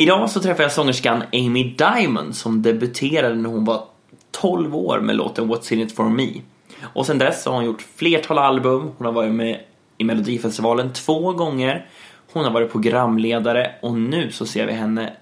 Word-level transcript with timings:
Idag 0.00 0.30
så 0.30 0.40
träffar 0.40 0.62
jag 0.62 0.72
sångerskan 0.72 1.22
Amy 1.32 1.74
Diamond 1.74 2.36
som 2.36 2.62
debuterade 2.62 3.34
när 3.34 3.50
hon 3.50 3.64
var 3.64 3.84
12 4.30 4.76
år 4.76 5.00
med 5.00 5.16
låten 5.16 5.52
What's 5.52 5.72
in 5.72 5.80
it 5.80 5.96
for 5.96 6.08
me. 6.08 6.28
Och 6.82 7.06
sen 7.06 7.18
dess 7.18 7.46
har 7.46 7.52
hon 7.52 7.64
gjort 7.64 7.86
flertal 7.96 8.38
album, 8.38 8.90
hon 8.98 9.06
har 9.06 9.12
varit 9.12 9.32
med 9.32 9.60
i 9.98 10.04
Melodifestivalen 10.04 10.92
två 10.92 11.32
gånger, 11.32 11.86
hon 12.32 12.44
har 12.44 12.50
varit 12.50 12.72
programledare 12.72 13.74
och 13.82 13.94
nu 13.94 14.30
så 14.30 14.46
ser 14.46 14.66
vi 14.66 14.72
henne 14.72 15.12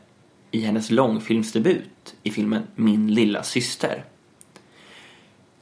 i 0.51 0.61
hennes 0.61 0.91
långfilmsdebut 0.91 2.15
i 2.23 2.31
filmen 2.31 2.63
Min 2.75 3.15
lilla 3.15 3.43
syster. 3.43 4.05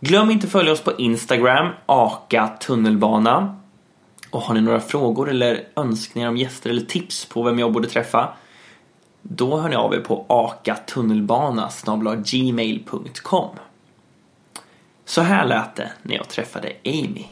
Glöm 0.00 0.30
inte 0.30 0.46
att 0.46 0.52
följa 0.52 0.72
oss 0.72 0.80
på 0.80 0.92
Instagram, 0.98 1.68
Aka 1.86 2.48
tunnelbana. 2.48 3.56
Och 4.30 4.40
har 4.40 4.54
ni 4.54 4.60
några 4.60 4.80
frågor 4.80 5.30
eller 5.30 5.68
önskningar 5.76 6.28
om 6.28 6.36
gäster 6.36 6.70
eller 6.70 6.82
tips 6.82 7.24
på 7.24 7.42
vem 7.42 7.58
jag 7.58 7.72
borde 7.72 7.88
träffa? 7.88 8.28
Då 9.28 9.58
hör 9.58 9.68
ni 9.68 9.76
av 9.76 9.94
er 9.94 10.00
på 10.00 10.24
akatunnelbana 10.28 11.70
gmail.com. 12.24 13.50
Så 15.04 15.20
här 15.20 15.46
lät 15.46 15.76
det 15.76 15.92
när 16.02 16.14
jag 16.16 16.28
träffade 16.28 16.72
Amy. 16.84 17.24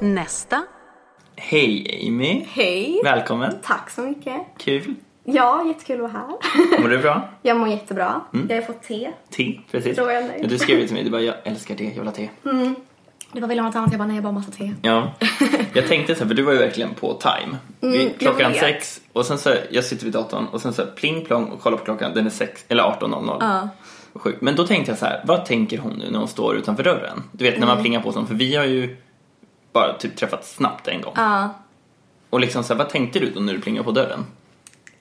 Nästa. 0.00 0.62
Hej 1.36 2.06
Amy! 2.08 2.44
Hej. 2.48 3.00
Välkommen! 3.04 3.58
Tack 3.62 3.90
så 3.90 4.00
mycket. 4.02 4.46
Kul! 4.58 4.94
Ja, 5.24 5.64
jättekul 5.66 6.04
att 6.04 6.12
vara 6.12 6.22
här. 6.22 6.80
Mår 6.82 6.88
du 6.88 6.98
bra? 6.98 7.28
Jag 7.42 7.56
mår 7.56 7.68
jättebra. 7.68 8.20
Jag 8.48 8.56
har 8.56 8.62
fått 8.62 8.82
te. 8.82 9.10
Te, 9.30 9.60
precis. 9.70 9.96
Tror 9.96 10.12
jag 10.12 10.24
nöjd. 10.26 10.48
Du 10.48 10.58
skrev 10.58 10.84
till 10.86 10.94
mig, 10.94 11.04
du 11.04 11.10
bara 11.10 11.22
jag 11.22 11.34
älskar 11.44 11.74
te, 11.74 11.84
jag 11.84 11.94
vill 11.94 12.04
ha 12.06 12.12
te. 12.12 12.28
Det 13.32 13.40
var 13.40 13.48
väl 13.48 13.56
något 13.62 13.76
annat, 13.76 13.92
jag 13.92 13.98
bara 13.98 14.06
nej 14.06 14.16
jag 14.16 14.24
bara 14.24 14.32
massa 14.32 14.50
te. 14.52 14.72
Ja, 14.82 15.12
jag 15.74 15.86
tänkte 15.88 16.14
så 16.14 16.20
här, 16.20 16.28
för 16.28 16.34
du 16.34 16.42
var 16.42 16.52
ju 16.52 16.58
verkligen 16.58 16.94
på 16.94 17.14
time. 17.14 17.56
Jag 17.96 18.18
klockan 18.18 18.54
sex 18.54 19.00
och 19.12 19.26
sen 19.26 19.38
så, 19.38 19.54
jag 19.70 19.84
sitter 19.84 20.04
vid 20.04 20.12
datorn 20.12 20.46
och 20.46 20.60
sen 20.60 20.72
så 20.72 20.86
pling 20.86 21.24
plong 21.24 21.44
och 21.44 21.60
kollar 21.60 21.76
på 21.78 21.84
klockan, 21.84 22.14
den 22.14 22.26
är 22.26 22.30
sex, 22.30 22.64
eller 22.68 22.82
18.00. 22.82 23.36
Ja. 23.40 23.68
Sjukt. 24.14 24.40
Men 24.42 24.56
då 24.56 24.66
tänkte 24.66 24.90
jag 24.92 24.98
så 24.98 25.04
här, 25.06 25.22
vad 25.26 25.44
tänker 25.44 25.78
hon 25.78 25.92
nu 25.92 26.10
när 26.10 26.18
hon 26.18 26.28
står 26.28 26.56
utanför 26.56 26.82
dörren? 26.82 27.22
Du 27.32 27.44
vet 27.44 27.54
när 27.54 27.62
Mm. 27.62 27.68
man 27.74 27.82
plingar 27.82 28.00
på 28.00 28.12
sånt, 28.12 28.28
för 28.28 28.34
vi 28.34 28.54
har 28.56 28.64
ju 28.64 28.96
bara 29.72 29.92
typ 29.98 30.16
träffats 30.16 30.54
snabbt 30.54 30.88
en 30.88 31.00
gång. 31.00 31.12
Ja. 31.16 31.48
Och 32.30 32.40
liksom 32.40 32.64
så 32.64 32.72
här, 32.74 32.78
vad 32.78 32.88
tänkte 32.88 33.18
du 33.18 33.30
då 33.30 33.40
när 33.40 33.52
du 33.52 33.60
plingade 33.60 33.84
på 33.84 33.90
dörren? 33.90 34.26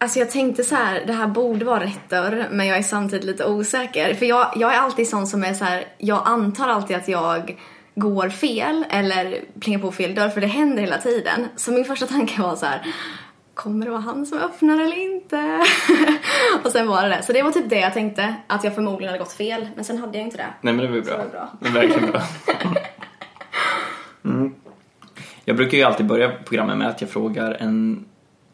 Alltså 0.01 0.19
jag 0.19 0.31
tänkte 0.31 0.63
så 0.63 0.75
här, 0.75 1.03
det 1.07 1.13
här 1.13 1.27
borde 1.27 1.65
vara 1.65 1.83
rätt 1.83 2.09
dörr, 2.09 2.47
men 2.51 2.67
jag 2.67 2.77
är 2.77 2.83
samtidigt 2.83 3.25
lite 3.25 3.45
osäker. 3.45 4.13
För 4.13 4.25
jag, 4.25 4.51
jag 4.55 4.73
är 4.73 4.79
alltid 4.79 5.09
sån 5.09 5.27
som 5.27 5.43
är 5.43 5.53
så 5.53 5.65
här, 5.65 5.85
jag 5.97 6.21
antar 6.25 6.67
alltid 6.67 6.95
att 6.95 7.07
jag 7.07 7.57
går 7.95 8.29
fel 8.29 8.85
eller 8.89 9.41
plingar 9.59 9.79
på 9.79 9.91
fel 9.91 10.15
dörr, 10.15 10.29
för 10.29 10.41
det 10.41 10.47
händer 10.47 10.81
hela 10.81 10.97
tiden. 10.97 11.47
Så 11.55 11.71
min 11.71 11.85
första 11.85 12.07
tanke 12.07 12.41
var 12.41 12.55
så 12.55 12.65
här, 12.65 12.81
kommer 13.53 13.85
det 13.85 13.91
vara 13.91 14.01
han 14.01 14.25
som 14.25 14.37
öppnar 14.37 14.79
eller 14.79 14.97
inte? 14.97 15.65
och 16.63 16.71
sen 16.71 16.87
var 16.87 17.03
det 17.03 17.09
det. 17.09 17.23
Så 17.23 17.33
det 17.33 17.43
var 17.43 17.51
typ 17.51 17.69
det 17.69 17.79
jag 17.79 17.93
tänkte, 17.93 18.35
att 18.47 18.63
jag 18.63 18.75
förmodligen 18.75 19.11
hade 19.13 19.23
gått 19.23 19.33
fel, 19.33 19.69
men 19.75 19.85
sen 19.85 19.97
hade 19.97 20.17
jag 20.17 20.27
inte 20.27 20.37
det. 20.37 20.47
Nej 20.61 20.73
men 20.73 20.85
det 20.85 20.87
var 20.87 20.95
ju 20.95 21.01
bra. 21.01 21.11
Så 21.11 21.17
var 21.17 21.25
det 21.25 21.31
bra. 21.31 21.49
Det 21.59 21.69
var 21.69 21.81
verkligen 21.81 22.11
bra. 22.11 22.21
Mm. 24.23 24.53
Jag 25.45 25.55
brukar 25.55 25.77
ju 25.77 25.83
alltid 25.83 26.05
börja 26.05 26.31
programmet 26.45 26.77
med 26.77 26.87
att 26.87 27.01
jag 27.01 27.09
frågar 27.09 27.51
en, 27.59 28.05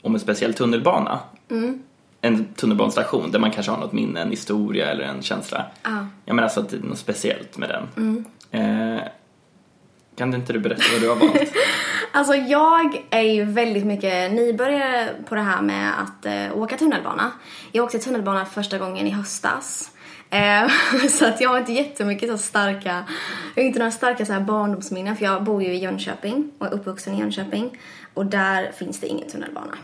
om 0.02 0.14
en 0.14 0.20
speciell 0.20 0.54
tunnelbana. 0.54 1.20
Mm. 1.50 1.84
En 2.22 2.46
tunnelbanestation 2.54 3.32
där 3.32 3.40
man 3.40 3.52
kanske 3.52 3.72
har 3.72 3.80
något 3.80 3.94
minne, 3.94 4.22
en 4.22 4.30
historia 4.30 4.92
eller 4.92 5.04
en 5.04 5.22
känsla. 5.22 5.66
Ja. 5.84 6.08
Jag 6.26 6.36
menar 6.36 6.50
så 6.50 6.60
att 6.60 6.70
det 6.70 6.78
är 6.78 6.82
något 6.82 6.98
speciellt 6.98 7.58
med 7.58 7.70
den. 7.70 7.88
Mm. 7.98 8.26
Eh, 8.52 9.02
kan 10.16 10.34
inte 10.34 10.54
du 10.54 10.60
berätta 10.60 10.84
vad 10.94 11.02
du 11.02 11.10
har 11.10 11.16
valt? 11.16 11.54
Alltså 12.12 12.36
jag 12.36 13.06
är 13.10 13.22
ju 13.22 13.44
väldigt 13.44 13.86
mycket 13.86 14.32
nybörjare 14.32 15.10
på 15.30 15.36
det 15.36 15.42
här 15.42 15.62
med 15.62 16.02
att 16.02 16.26
eh, 16.26 16.58
åka 16.58 16.78
tunnelbana. 16.78 17.32
Jag 17.72 17.86
åkte 17.86 18.00
tunnelbana 18.00 18.46
första 18.46 18.78
gången 18.78 19.08
i 19.08 19.10
höstas. 19.10 19.92
Eh, 20.30 20.68
så 21.10 21.26
att 21.26 21.42
jag 21.42 21.50
har 21.50 21.58
inte 21.58 21.74
jättemycket 21.74 22.30
så 22.30 22.38
starka, 22.38 23.04
jag 23.56 23.64
har 23.64 23.68
inte 23.68 23.80
några 23.80 23.92
starka 23.92 24.26
så 24.26 24.34
här 24.34 24.40
barndomsminnen 24.40 25.18
för 25.18 25.26
jag 25.26 25.44
bor 25.44 25.64
ju 25.64 25.74
i 25.74 25.78
Jönköping 25.78 26.52
och 26.58 26.68
är 26.68 26.74
uppvuxen 26.74 27.16
i 27.16 27.20
Jönköping 27.20 27.78
och 28.14 28.26
där 28.26 28.72
finns 28.72 29.00
det 29.00 29.08
ingen 29.08 29.30
tunnelbana. 29.30 29.78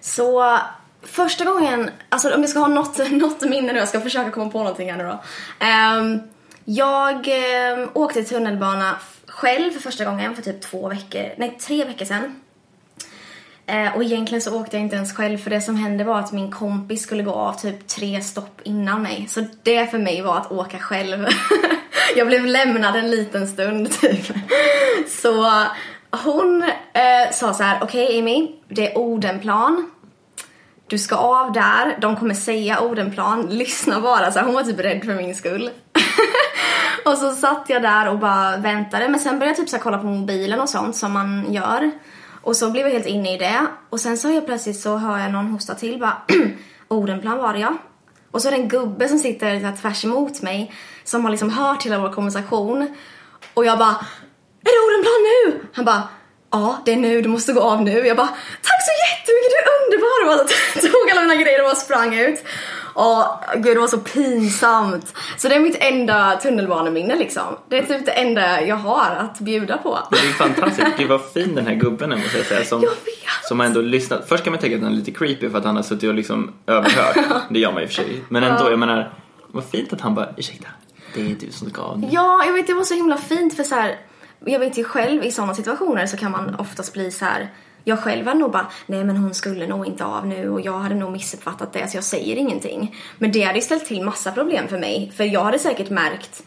Så 0.00 0.58
första 1.02 1.44
gången, 1.44 1.90
alltså 2.08 2.34
om 2.34 2.40
jag 2.40 2.50
ska 2.50 2.58
ha 2.58 2.68
något, 2.68 2.98
något 3.10 3.40
minne 3.40 3.72
nu, 3.72 3.78
jag 3.78 3.88
ska 3.88 4.00
försöka 4.00 4.30
komma 4.30 4.50
på 4.50 4.58
någonting 4.58 4.90
här 4.90 4.98
nu 4.98 5.04
då. 5.04 5.22
Um, 6.00 6.20
jag 6.64 7.28
um, 7.78 7.90
åkte 7.94 8.24
tunnelbana 8.24 8.96
själv 9.26 9.70
för 9.70 9.80
första 9.80 10.04
gången 10.04 10.34
för 10.34 10.42
typ 10.42 10.60
två 10.60 10.88
veckor, 10.88 11.34
nej 11.36 11.58
tre 11.60 11.84
veckor 11.84 12.04
sedan. 12.04 12.40
Uh, 13.70 13.96
och 13.96 14.04
egentligen 14.04 14.42
så 14.42 14.60
åkte 14.60 14.76
jag 14.76 14.84
inte 14.84 14.96
ens 14.96 15.16
själv 15.16 15.38
för 15.38 15.50
det 15.50 15.60
som 15.60 15.76
hände 15.76 16.04
var 16.04 16.18
att 16.18 16.32
min 16.32 16.50
kompis 16.50 17.02
skulle 17.02 17.22
gå 17.22 17.32
av 17.32 17.52
typ 17.52 17.86
tre 17.88 18.20
stopp 18.20 18.60
innan 18.64 19.02
mig. 19.02 19.26
Så 19.28 19.44
det 19.62 19.90
för 19.90 19.98
mig 19.98 20.22
var 20.22 20.36
att 20.36 20.52
åka 20.52 20.78
själv. 20.78 21.26
jag 22.16 22.26
blev 22.26 22.46
lämnad 22.46 22.96
en 22.96 23.10
liten 23.10 23.48
stund 23.48 23.92
typ. 24.00 24.32
Så 25.08 25.64
hon 26.10 26.62
uh, 26.62 27.32
sa 27.32 27.54
så 27.54 27.62
här: 27.62 27.78
okej 27.82 28.18
Amy, 28.18 28.50
det 28.68 28.92
är 28.92 28.98
Odenplan. 28.98 29.90
Du 30.90 30.98
ska 30.98 31.16
av 31.16 31.52
där, 31.52 31.98
de 32.00 32.16
kommer 32.16 32.34
säga 32.34 32.80
Odenplan, 32.80 33.46
lyssna 33.46 34.00
bara. 34.00 34.32
Så 34.32 34.38
här, 34.38 34.46
hon 34.46 34.54
var 34.54 34.62
typ 34.62 34.80
rädd 34.80 35.04
för 35.04 35.14
min 35.14 35.34
skull. 35.34 35.70
och 37.04 37.18
så 37.18 37.32
satt 37.32 37.64
jag 37.68 37.82
där 37.82 38.08
och 38.08 38.18
bara 38.18 38.56
väntade. 38.56 39.08
Men 39.08 39.20
sen 39.20 39.38
började 39.38 39.50
jag 39.50 39.56
typ 39.56 39.68
så 39.68 39.76
här 39.76 39.82
kolla 39.82 39.98
på 39.98 40.06
mobilen 40.06 40.60
och 40.60 40.68
sånt 40.68 40.96
som 40.96 41.12
man 41.12 41.52
gör. 41.52 41.90
Och 42.42 42.56
så 42.56 42.70
blev 42.70 42.86
jag 42.86 42.92
helt 42.92 43.06
inne 43.06 43.34
i 43.34 43.38
det. 43.38 43.66
Och 43.90 44.00
sen 44.00 44.18
så 44.18 44.30
jag 44.30 44.46
plötsligt 44.46 44.80
så 44.80 44.96
hör 44.96 45.18
jag 45.18 45.32
någon 45.32 45.46
hosta 45.46 45.74
till 45.74 46.00
bara 46.00 46.22
Odenplan 46.88 47.38
var 47.38 47.52
det 47.52 47.58
ja. 47.58 47.76
Och 48.30 48.42
så 48.42 48.48
är 48.48 48.52
det 48.52 48.58
en 48.58 48.68
gubbe 48.68 49.08
som 49.08 49.18
sitter 49.18 49.60
så 49.60 49.66
här 49.66 49.76
tvärs 49.76 50.04
emot 50.04 50.42
mig 50.42 50.74
som 51.04 51.24
har 51.24 51.30
liksom 51.30 51.50
hört 51.50 51.86
hela 51.86 51.98
vår 51.98 52.12
konversation. 52.12 52.96
Och 53.54 53.64
jag 53.64 53.78
bara 53.78 53.96
Är 54.60 54.70
det 54.70 54.86
Odenplan 54.86 55.22
nu? 55.22 55.68
Han 55.72 55.84
bara 55.84 56.08
Ja, 56.50 56.82
det 56.84 56.92
är 56.92 56.96
nu, 56.96 57.22
du 57.22 57.28
måste 57.28 57.52
gå 57.52 57.60
av 57.60 57.82
nu. 57.82 58.06
Jag 58.06 58.16
bara 58.16 58.26
Tack 58.62 58.80
så 58.84 58.92
jättemycket, 59.10 59.50
du 59.50 59.58
är 59.58 59.84
underbar! 59.84 60.20
Och 60.22 60.46
bara 60.46 60.82
tog 60.92 61.10
alla 61.10 61.20
mina 61.20 61.42
grejer 61.42 61.60
och 61.60 61.66
bara 61.66 61.74
sprang 61.76 62.14
ut. 62.18 62.44
Och 62.94 63.24
gud, 63.56 63.76
det 63.76 63.80
var 63.80 63.88
så 63.88 63.98
pinsamt. 63.98 65.14
Så 65.36 65.48
det 65.48 65.54
är 65.54 65.60
mitt 65.60 65.76
enda 65.80 66.36
tunnelbaneminne 66.42 67.16
liksom. 67.16 67.42
Det 67.68 67.78
är 67.78 67.82
typ 67.82 68.06
det 68.06 68.12
enda 68.12 68.62
jag 68.62 68.76
har 68.76 69.16
att 69.18 69.40
bjuda 69.40 69.78
på. 69.78 69.98
Det 70.10 70.16
är 70.16 70.32
fantastiskt. 70.32 70.96
Gud 70.98 71.08
vad 71.08 71.20
fin 71.34 71.54
den 71.54 71.66
här 71.66 71.74
gubben 71.74 72.12
är 72.12 72.16
måste 72.16 72.36
jag 72.36 72.46
säga. 72.46 72.64
Som, 72.64 72.82
Jag 72.82 72.90
vet. 72.90 73.48
som 73.48 73.60
har 73.60 73.66
ändå 73.66 73.80
lyssnat. 73.80 74.28
Först 74.28 74.44
kan 74.44 74.52
man 74.52 74.60
tänka 74.60 74.76
att 74.76 74.82
han 74.82 74.92
är 74.92 74.96
lite 74.96 75.10
creepy 75.10 75.50
för 75.50 75.58
att 75.58 75.64
han 75.64 75.76
har 75.76 75.82
suttit 75.82 76.08
och 76.08 76.14
liksom 76.14 76.52
överhört. 76.66 77.16
Det 77.50 77.58
gör 77.58 77.72
man 77.72 77.82
ju 77.82 77.88
för 77.88 77.94
sig. 77.94 78.24
Men 78.28 78.42
ändå, 78.44 78.70
jag 78.70 78.78
menar. 78.78 79.12
Vad 79.52 79.64
fint 79.64 79.92
att 79.92 80.00
han 80.00 80.14
bara, 80.14 80.28
ursäkta, 80.36 80.68
det 81.14 81.20
är 81.20 81.34
du 81.40 81.52
som 81.52 81.70
ska 81.70 81.82
av 81.82 81.98
nu. 81.98 82.08
Ja, 82.10 82.44
jag 82.46 82.52
vet 82.52 82.66
det 82.66 82.74
var 82.74 82.84
så 82.84 82.94
himla 82.94 83.16
fint 83.16 83.56
för 83.56 83.64
så 83.64 83.74
här. 83.74 83.96
Jag 84.44 84.58
vet 84.58 84.78
ju 84.78 84.84
själv 84.84 85.24
i 85.24 85.30
sådana 85.30 85.54
situationer 85.54 86.06
så 86.06 86.16
kan 86.16 86.32
man 86.32 86.54
oftast 86.54 86.92
bli 86.92 87.10
så 87.10 87.24
här. 87.24 87.50
Jag 87.84 87.98
själv 87.98 88.26
hade 88.26 88.38
nog 88.38 88.52
bara, 88.52 88.66
nej 88.86 89.04
men 89.04 89.16
hon 89.16 89.34
skulle 89.34 89.66
nog 89.66 89.86
inte 89.86 90.04
av 90.04 90.26
nu 90.26 90.50
och 90.50 90.60
jag 90.60 90.78
hade 90.78 90.94
nog 90.94 91.12
missuppfattat 91.12 91.72
det 91.72 91.90
så 91.90 91.96
jag 91.96 92.04
säger 92.04 92.36
ingenting. 92.36 92.96
Men 93.18 93.32
det 93.32 93.42
hade 93.42 93.58
ju 93.58 93.62
ställt 93.64 93.86
till 93.86 94.02
massa 94.02 94.32
problem 94.32 94.68
för 94.68 94.78
mig. 94.78 95.12
För 95.16 95.24
jag 95.24 95.44
hade 95.44 95.58
säkert 95.58 95.90
märkt 95.90 96.42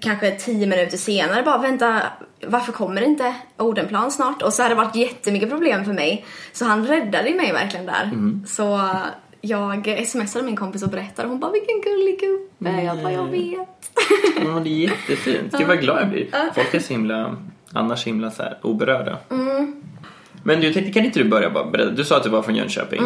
kanske 0.00 0.30
tio 0.30 0.66
minuter 0.66 0.96
senare 0.96 1.42
bara 1.42 1.58
vänta, 1.58 2.02
varför 2.46 2.72
kommer 2.72 3.02
inte 3.02 3.34
Odenplan 3.56 4.10
snart? 4.10 4.42
Och 4.42 4.52
så 4.52 4.62
hade 4.62 4.74
det 4.74 4.78
varit 4.82 4.96
jättemycket 4.96 5.50
problem 5.50 5.84
för 5.84 5.92
mig. 5.92 6.26
Så 6.52 6.64
han 6.64 6.86
räddade 6.86 7.34
mig 7.34 7.52
verkligen 7.52 7.86
där. 7.86 8.10
Så 8.46 8.90
jag 9.40 10.06
smsade 10.06 10.44
min 10.44 10.56
kompis 10.56 10.82
och 10.82 10.90
berättade 10.90 11.28
hon 11.28 11.40
bara 11.40 11.52
vilken 11.52 11.80
gullig 11.80 12.20
gubbe, 12.20 12.82
jag 12.82 13.02
bara 13.02 13.12
jag 13.12 13.26
vet. 13.26 13.75
Ja, 14.44 14.60
det 14.64 14.70
är 14.70 14.88
jättefint. 14.90 15.54
Gud 15.58 15.66
vad 15.68 15.80
glad 15.80 16.00
jag 16.00 16.08
blir. 16.08 16.26
Folk 16.54 16.74
är 16.74 16.80
så 16.80 16.92
himla, 16.92 17.36
annars 17.72 18.02
så 18.02 18.06
himla 18.08 18.30
så 18.30 18.42
här, 18.42 18.58
oberörda. 18.62 19.18
Men 20.42 20.60
du, 20.60 20.72
tänkte, 20.72 20.92
kan 20.92 21.04
inte 21.04 21.18
du 21.18 21.28
börja 21.28 21.50
bara 21.50 21.64
berätta? 21.64 21.90
Du 21.90 22.04
sa 22.04 22.16
att 22.16 22.22
du 22.22 22.28
var 22.30 22.42
från 22.42 22.54
Jönköping. 22.54 23.00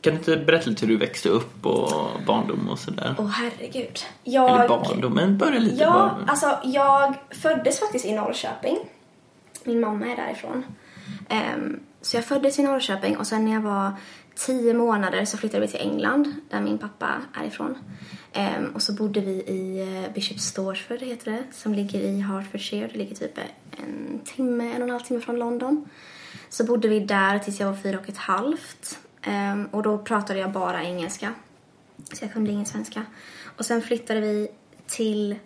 Kan 0.00 0.12
du 0.12 0.18
inte 0.18 0.36
berätta 0.36 0.70
lite 0.70 0.86
hur 0.86 0.92
du 0.92 0.98
växte 0.98 1.28
upp 1.28 1.66
och 1.66 2.10
barndom 2.26 2.68
och 2.70 2.78
sådär? 2.78 3.14
Åh 3.18 3.26
herregud. 3.28 3.98
Jag... 4.24 4.50
Eller 4.50 4.68
barndom, 4.68 5.12
men 5.14 5.38
börja 5.38 5.58
lite 5.58 5.82
Ja, 5.82 5.92
bara. 5.92 6.16
alltså 6.26 6.58
jag 6.64 7.14
föddes 7.30 7.80
faktiskt 7.80 8.04
i 8.06 8.12
Norrköping. 8.12 8.78
Min 9.64 9.80
mamma 9.80 10.06
är 10.06 10.16
därifrån. 10.16 10.64
Ehm, 11.28 11.80
så 12.06 12.16
jag 12.16 12.24
föddes 12.24 12.58
i 12.58 12.62
Norrköping 12.62 13.16
och 13.16 13.26
sen 13.26 13.44
när 13.44 13.52
jag 13.52 13.60
var 13.60 13.92
tio 14.34 14.74
månader 14.74 15.24
så 15.24 15.36
flyttade 15.36 15.66
vi 15.66 15.72
till 15.72 15.80
England 15.80 16.34
där 16.50 16.60
min 16.60 16.78
pappa 16.78 17.22
är 17.34 17.44
ifrån. 17.46 17.78
Um, 18.36 18.74
och 18.74 18.82
så 18.82 18.92
bodde 18.92 19.20
vi 19.20 19.32
i 19.32 19.80
eh, 19.80 20.12
Bishop 20.12 20.40
Stortford 20.40 20.98
heter 20.98 21.32
det, 21.32 21.42
som 21.52 21.74
ligger 21.74 22.00
i 22.00 22.20
Hertfordshire. 22.20 22.88
Det 22.92 22.98
ligger 22.98 23.14
typ 23.16 23.38
en 23.70 24.20
timme, 24.24 24.64
en 24.64 24.82
och 24.82 24.88
en 24.88 24.90
halv 24.90 25.02
timme 25.02 25.20
från 25.20 25.38
London. 25.38 25.88
Så 26.48 26.64
bodde 26.64 26.88
vi 26.88 27.00
där 27.00 27.38
tills 27.38 27.60
jag 27.60 27.66
var 27.66 27.76
fyra 27.76 27.98
och 27.98 28.08
ett 28.08 28.16
halvt. 28.16 28.98
Um, 29.26 29.66
och 29.66 29.82
då 29.82 29.98
pratade 29.98 30.38
jag 30.38 30.52
bara 30.52 30.84
engelska. 30.84 31.34
Så 32.12 32.24
jag 32.24 32.32
kunde 32.32 32.52
ingen 32.52 32.66
svenska. 32.66 33.02
Och 33.56 33.66
sen 33.66 33.82
flyttade 33.82 34.20
vi 34.20 34.48
till 34.86 35.36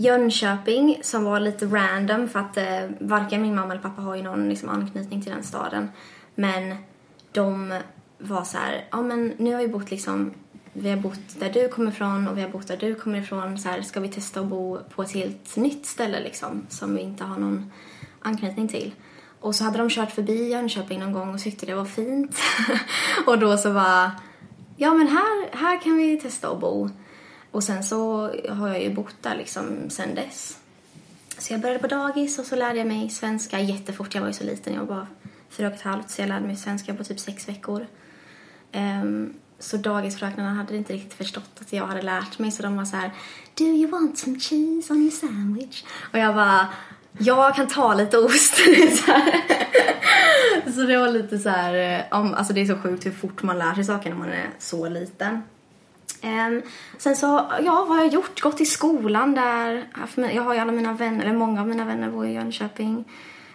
Jönköping 0.00 0.98
som 1.02 1.24
var 1.24 1.40
lite 1.40 1.66
random 1.66 2.28
för 2.28 2.38
att 2.38 2.56
eh, 2.56 2.90
varken 3.00 3.42
min 3.42 3.54
mamma 3.54 3.72
eller 3.72 3.82
pappa 3.82 4.02
har 4.02 4.16
ju 4.16 4.22
någon 4.22 4.48
liksom, 4.48 4.68
anknytning 4.68 5.22
till 5.22 5.32
den 5.32 5.42
staden. 5.42 5.88
Men 6.34 6.76
de 7.32 7.80
var 8.18 8.44
så 8.44 8.58
här, 8.58 8.84
ja 8.90 9.02
men 9.02 9.32
nu 9.36 9.54
har 9.54 9.60
vi 9.60 9.68
bott 9.68 9.90
liksom, 9.90 10.34
vi 10.72 10.90
har 10.90 10.96
bott 10.96 11.40
där 11.40 11.50
du 11.50 11.68
kommer 11.68 11.90
ifrån 11.90 12.28
och 12.28 12.38
vi 12.38 12.42
har 12.42 12.48
bott 12.48 12.68
där 12.68 12.76
du 12.76 12.94
kommer 12.94 13.18
ifrån. 13.18 13.58
Så 13.58 13.68
här, 13.68 13.82
ska 13.82 14.00
vi 14.00 14.08
testa 14.08 14.40
att 14.40 14.46
bo 14.46 14.78
på 14.94 15.02
ett 15.02 15.12
helt 15.12 15.56
nytt 15.56 15.86
ställe 15.86 16.20
liksom 16.20 16.66
som 16.68 16.94
vi 16.94 17.00
inte 17.00 17.24
har 17.24 17.38
någon 17.38 17.72
anknytning 18.22 18.68
till. 18.68 18.94
Och 19.40 19.54
så 19.54 19.64
hade 19.64 19.78
de 19.78 19.90
kört 19.90 20.10
förbi 20.10 20.50
Jönköping 20.50 21.00
någon 21.00 21.12
gång 21.12 21.34
och 21.34 21.40
tyckte 21.40 21.66
det 21.66 21.74
var 21.74 21.84
fint. 21.84 22.36
och 23.26 23.38
då 23.38 23.56
så 23.56 23.70
var 23.70 24.10
ja 24.76 24.94
men 24.94 25.08
här, 25.08 25.56
här 25.56 25.82
kan 25.82 25.96
vi 25.96 26.20
testa 26.20 26.48
att 26.48 26.60
bo. 26.60 26.90
Och 27.50 27.64
sen 27.64 27.84
så 27.84 28.30
har 28.48 28.68
jag 28.68 28.82
ju 28.82 28.94
bott 28.94 29.16
där 29.22 29.36
liksom 29.36 29.90
sen 29.90 30.14
dess. 30.14 30.58
Så 31.38 31.52
jag 31.52 31.60
började 31.60 31.80
på 31.80 31.86
dagis 31.86 32.38
och 32.38 32.44
så 32.44 32.56
lärde 32.56 32.78
jag 32.78 32.86
mig 32.86 33.10
svenska 33.10 33.60
jättefort. 33.60 34.14
Jag 34.14 34.20
var 34.22 34.28
ju 34.28 34.34
så 34.34 34.44
liten, 34.44 34.74
jag 34.74 34.80
var 34.80 34.86
bara 34.86 35.06
fyra 35.48 35.68
och 35.68 35.74
ett 35.74 35.82
halvt 35.82 36.10
så 36.10 36.22
jag 36.22 36.28
lärde 36.28 36.46
mig 36.46 36.56
svenska 36.56 36.94
på 36.94 37.04
typ 37.04 37.20
sex 37.20 37.48
veckor. 37.48 37.86
Um, 38.72 39.34
så 39.58 39.76
dagisfröknarna 39.76 40.54
hade 40.54 40.76
inte 40.76 40.92
riktigt 40.92 41.14
förstått 41.14 41.50
att 41.60 41.72
jag 41.72 41.86
hade 41.86 42.02
lärt 42.02 42.38
mig 42.38 42.50
så 42.50 42.62
de 42.62 42.76
var 42.76 42.84
så 42.84 42.96
här 42.96 43.10
Do 43.54 43.64
you 43.64 43.90
want 43.90 44.18
some 44.18 44.40
cheese 44.40 44.92
on 44.92 45.02
your 45.02 45.10
sandwich? 45.10 45.84
Och 46.12 46.18
jag 46.18 46.34
bara 46.34 46.68
jag 47.18 47.54
kan 47.54 47.66
ta 47.66 47.94
lite 47.94 48.18
ost. 48.18 48.54
så, 48.96 49.12
så 50.72 50.80
det 50.80 50.98
var 50.98 51.08
lite 51.08 51.38
så 51.38 51.48
här, 51.48 51.74
eh, 51.74 52.18
om, 52.18 52.34
alltså 52.34 52.52
det 52.52 52.60
är 52.60 52.66
så 52.66 52.78
sjukt 52.78 53.06
hur 53.06 53.10
fort 53.10 53.42
man 53.42 53.58
lär 53.58 53.74
sig 53.74 53.84
saker 53.84 54.10
när 54.10 54.16
man 54.16 54.28
är 54.28 54.50
så 54.58 54.88
liten. 54.88 55.42
Um, 56.22 56.62
sen 56.98 57.16
så, 57.16 57.26
ja 57.60 57.84
vad 57.88 57.96
har 57.96 58.04
jag 58.04 58.12
gjort? 58.14 58.40
Gått 58.40 58.60
i 58.60 58.66
skolan 58.66 59.34
där. 59.34 59.88
Haft 59.92 60.18
Jag 60.18 60.42
har 60.42 60.54
ju 60.54 60.60
alla 60.60 60.72
mina 60.72 60.92
vänner, 60.92 61.24
eller 61.24 61.36
många 61.36 61.60
av 61.60 61.68
mina 61.68 61.84
vänner 61.84 62.10
bor 62.10 62.26
i 62.26 62.32
Jönköping. 62.32 63.04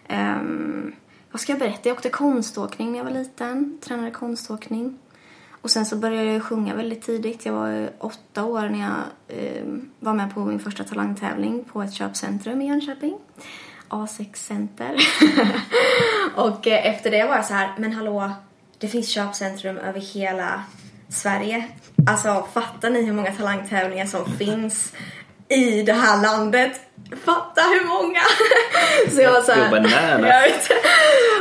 Um, 0.09 0.95
vad 1.31 1.41
ska 1.41 1.51
jag 1.51 1.59
berätta? 1.59 1.89
Jag 1.89 1.95
åkte 1.95 2.09
konståkning 2.09 2.91
när 2.91 2.97
jag 2.97 3.05
var 3.05 3.11
liten. 3.11 3.77
Tränade 3.81 4.11
konståkning. 4.11 4.97
Och 5.61 5.71
sen 5.71 5.85
så 5.85 5.95
började 5.95 6.33
jag 6.33 6.43
sjunga 6.43 6.75
väldigt 6.75 7.01
tidigt. 7.01 7.45
Jag 7.45 7.53
var 7.53 7.67
ju 7.67 7.89
åtta 7.99 8.43
år 8.45 8.69
när 8.69 8.79
jag 8.79 9.63
um, 9.63 9.91
var 9.99 10.13
med 10.13 10.33
på 10.33 10.39
min 10.39 10.59
första 10.59 10.83
talangtävling 10.83 11.63
på 11.63 11.81
ett 11.81 11.93
köpcentrum 11.93 12.61
i 12.61 12.67
Jönköping. 12.67 13.17
A6 13.89 14.33
Center. 14.33 14.95
och 16.35 16.67
eh, 16.67 16.87
efter 16.87 17.11
det 17.11 17.25
var 17.25 17.35
jag 17.35 17.45
så 17.45 17.53
här, 17.53 17.73
men 17.77 17.93
hallå, 17.93 18.31
det 18.77 18.87
finns 18.87 19.09
köpcentrum 19.09 19.77
över 19.77 19.99
hela 19.99 20.63
Sverige. 21.13 21.63
Alltså 22.07 22.47
fattar 22.53 22.89
ni 22.89 23.03
hur 23.05 23.13
många 23.13 23.31
talangtävlingar 23.31 24.05
som 24.05 24.25
finns 24.25 24.93
i 25.49 25.83
det 25.83 25.93
här 25.93 26.21
landet? 26.21 26.81
Fatta 27.25 27.61
hur 27.61 27.87
många! 27.87 28.21
så 29.15 29.21
jag 29.21 29.31
var 29.31 29.41
så 29.41 29.51
här, 29.51 29.67
You're 29.67 29.71
bananas. 29.71 30.21
jag 30.21 30.41
vet. 30.41 30.69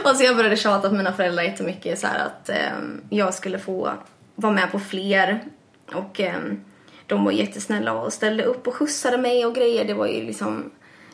Och 0.04 0.16
så 0.16 0.24
jag 0.24 0.36
började 0.36 0.56
tjata 0.56 0.88
på 0.88 0.94
mina 0.94 1.12
föräldrar 1.12 1.42
jättemycket 1.42 1.98
så 1.98 2.06
här 2.06 2.26
att 2.26 2.48
ehm, 2.48 3.00
jag 3.10 3.34
skulle 3.34 3.58
få 3.58 3.92
vara 4.34 4.52
med 4.52 4.72
på 4.72 4.80
fler. 4.80 5.40
Och 5.94 6.20
ehm, 6.20 6.60
de 7.06 7.24
var 7.24 7.32
jättesnälla 7.32 7.92
och 7.92 8.12
ställde 8.12 8.44
upp 8.44 8.66
och 8.66 8.74
skjutsade 8.74 9.18
mig 9.18 9.46
och 9.46 9.54
grejer. 9.54 9.84
Det 9.84 9.94
var 9.94 10.06
ju 10.06 10.24
liksom 10.24 10.70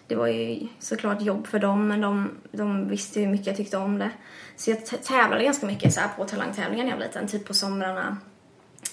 det 0.07 0.15
var 0.15 0.27
ju 0.27 0.69
såklart 0.79 1.23
jobb 1.23 1.47
för 1.47 1.59
dem 1.59 1.89
men 1.89 2.01
de, 2.01 2.31
de 2.53 2.89
visste 2.89 3.21
hur 3.21 3.27
mycket 3.27 3.47
jag 3.47 3.57
tyckte 3.57 3.77
om 3.77 3.99
det. 3.99 4.11
Så 4.57 4.71
jag 4.71 5.05
tävlade 5.05 5.45
ganska 5.45 5.67
mycket 5.67 5.95
så 5.95 6.01
på 6.17 6.25
talangtävlingar 6.25 6.85
när 6.85 6.91
jag 6.91 6.99
var 6.99 7.05
liten, 7.05 7.29
typ 7.29 7.47
på 7.47 7.55
somrarna. 7.55 8.17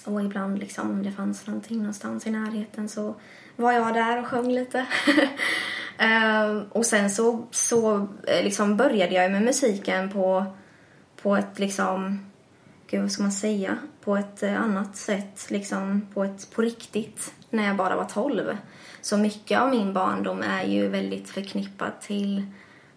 Och 0.06 0.22
ibland 0.22 0.58
liksom 0.58 0.90
om 0.90 1.02
det 1.02 1.12
fanns 1.12 1.46
någonting 1.46 1.78
någonstans 1.78 2.26
i 2.26 2.30
närheten 2.30 2.88
så 2.88 3.14
var 3.56 3.72
jag 3.72 3.94
där 3.94 4.20
och 4.20 4.26
sjöng 4.26 4.52
lite. 4.52 4.86
Ehm, 5.98 6.62
och 6.72 6.86
sen 6.86 7.10
så, 7.10 7.46
så 7.50 7.96
eh, 8.26 8.44
liksom 8.44 8.76
började 8.76 9.14
jag 9.14 9.32
med 9.32 9.42
musiken 9.42 10.10
på, 10.10 10.44
på 11.22 11.36
ett 11.36 11.58
liksom, 11.58 12.26
gud 12.86 13.00
vad 13.00 13.12
ska 13.12 13.22
man 13.22 13.32
säga, 13.32 13.78
på 14.04 14.16
ett 14.16 14.42
eh, 14.42 14.62
annat 14.62 14.96
sätt, 14.96 15.46
liksom 15.50 16.06
på 16.14 16.24
ett 16.24 16.50
på 16.50 16.62
riktigt, 16.62 17.34
när 17.50 17.66
jag 17.66 17.76
bara 17.76 17.96
var 17.96 18.04
12. 18.04 18.56
Så 19.00 19.16
mycket 19.16 19.60
av 19.60 19.70
min 19.70 19.92
barndom 19.92 20.42
är 20.42 20.64
ju 20.64 20.88
väldigt 20.88 21.30
förknippat 21.30 22.00
till 22.00 22.46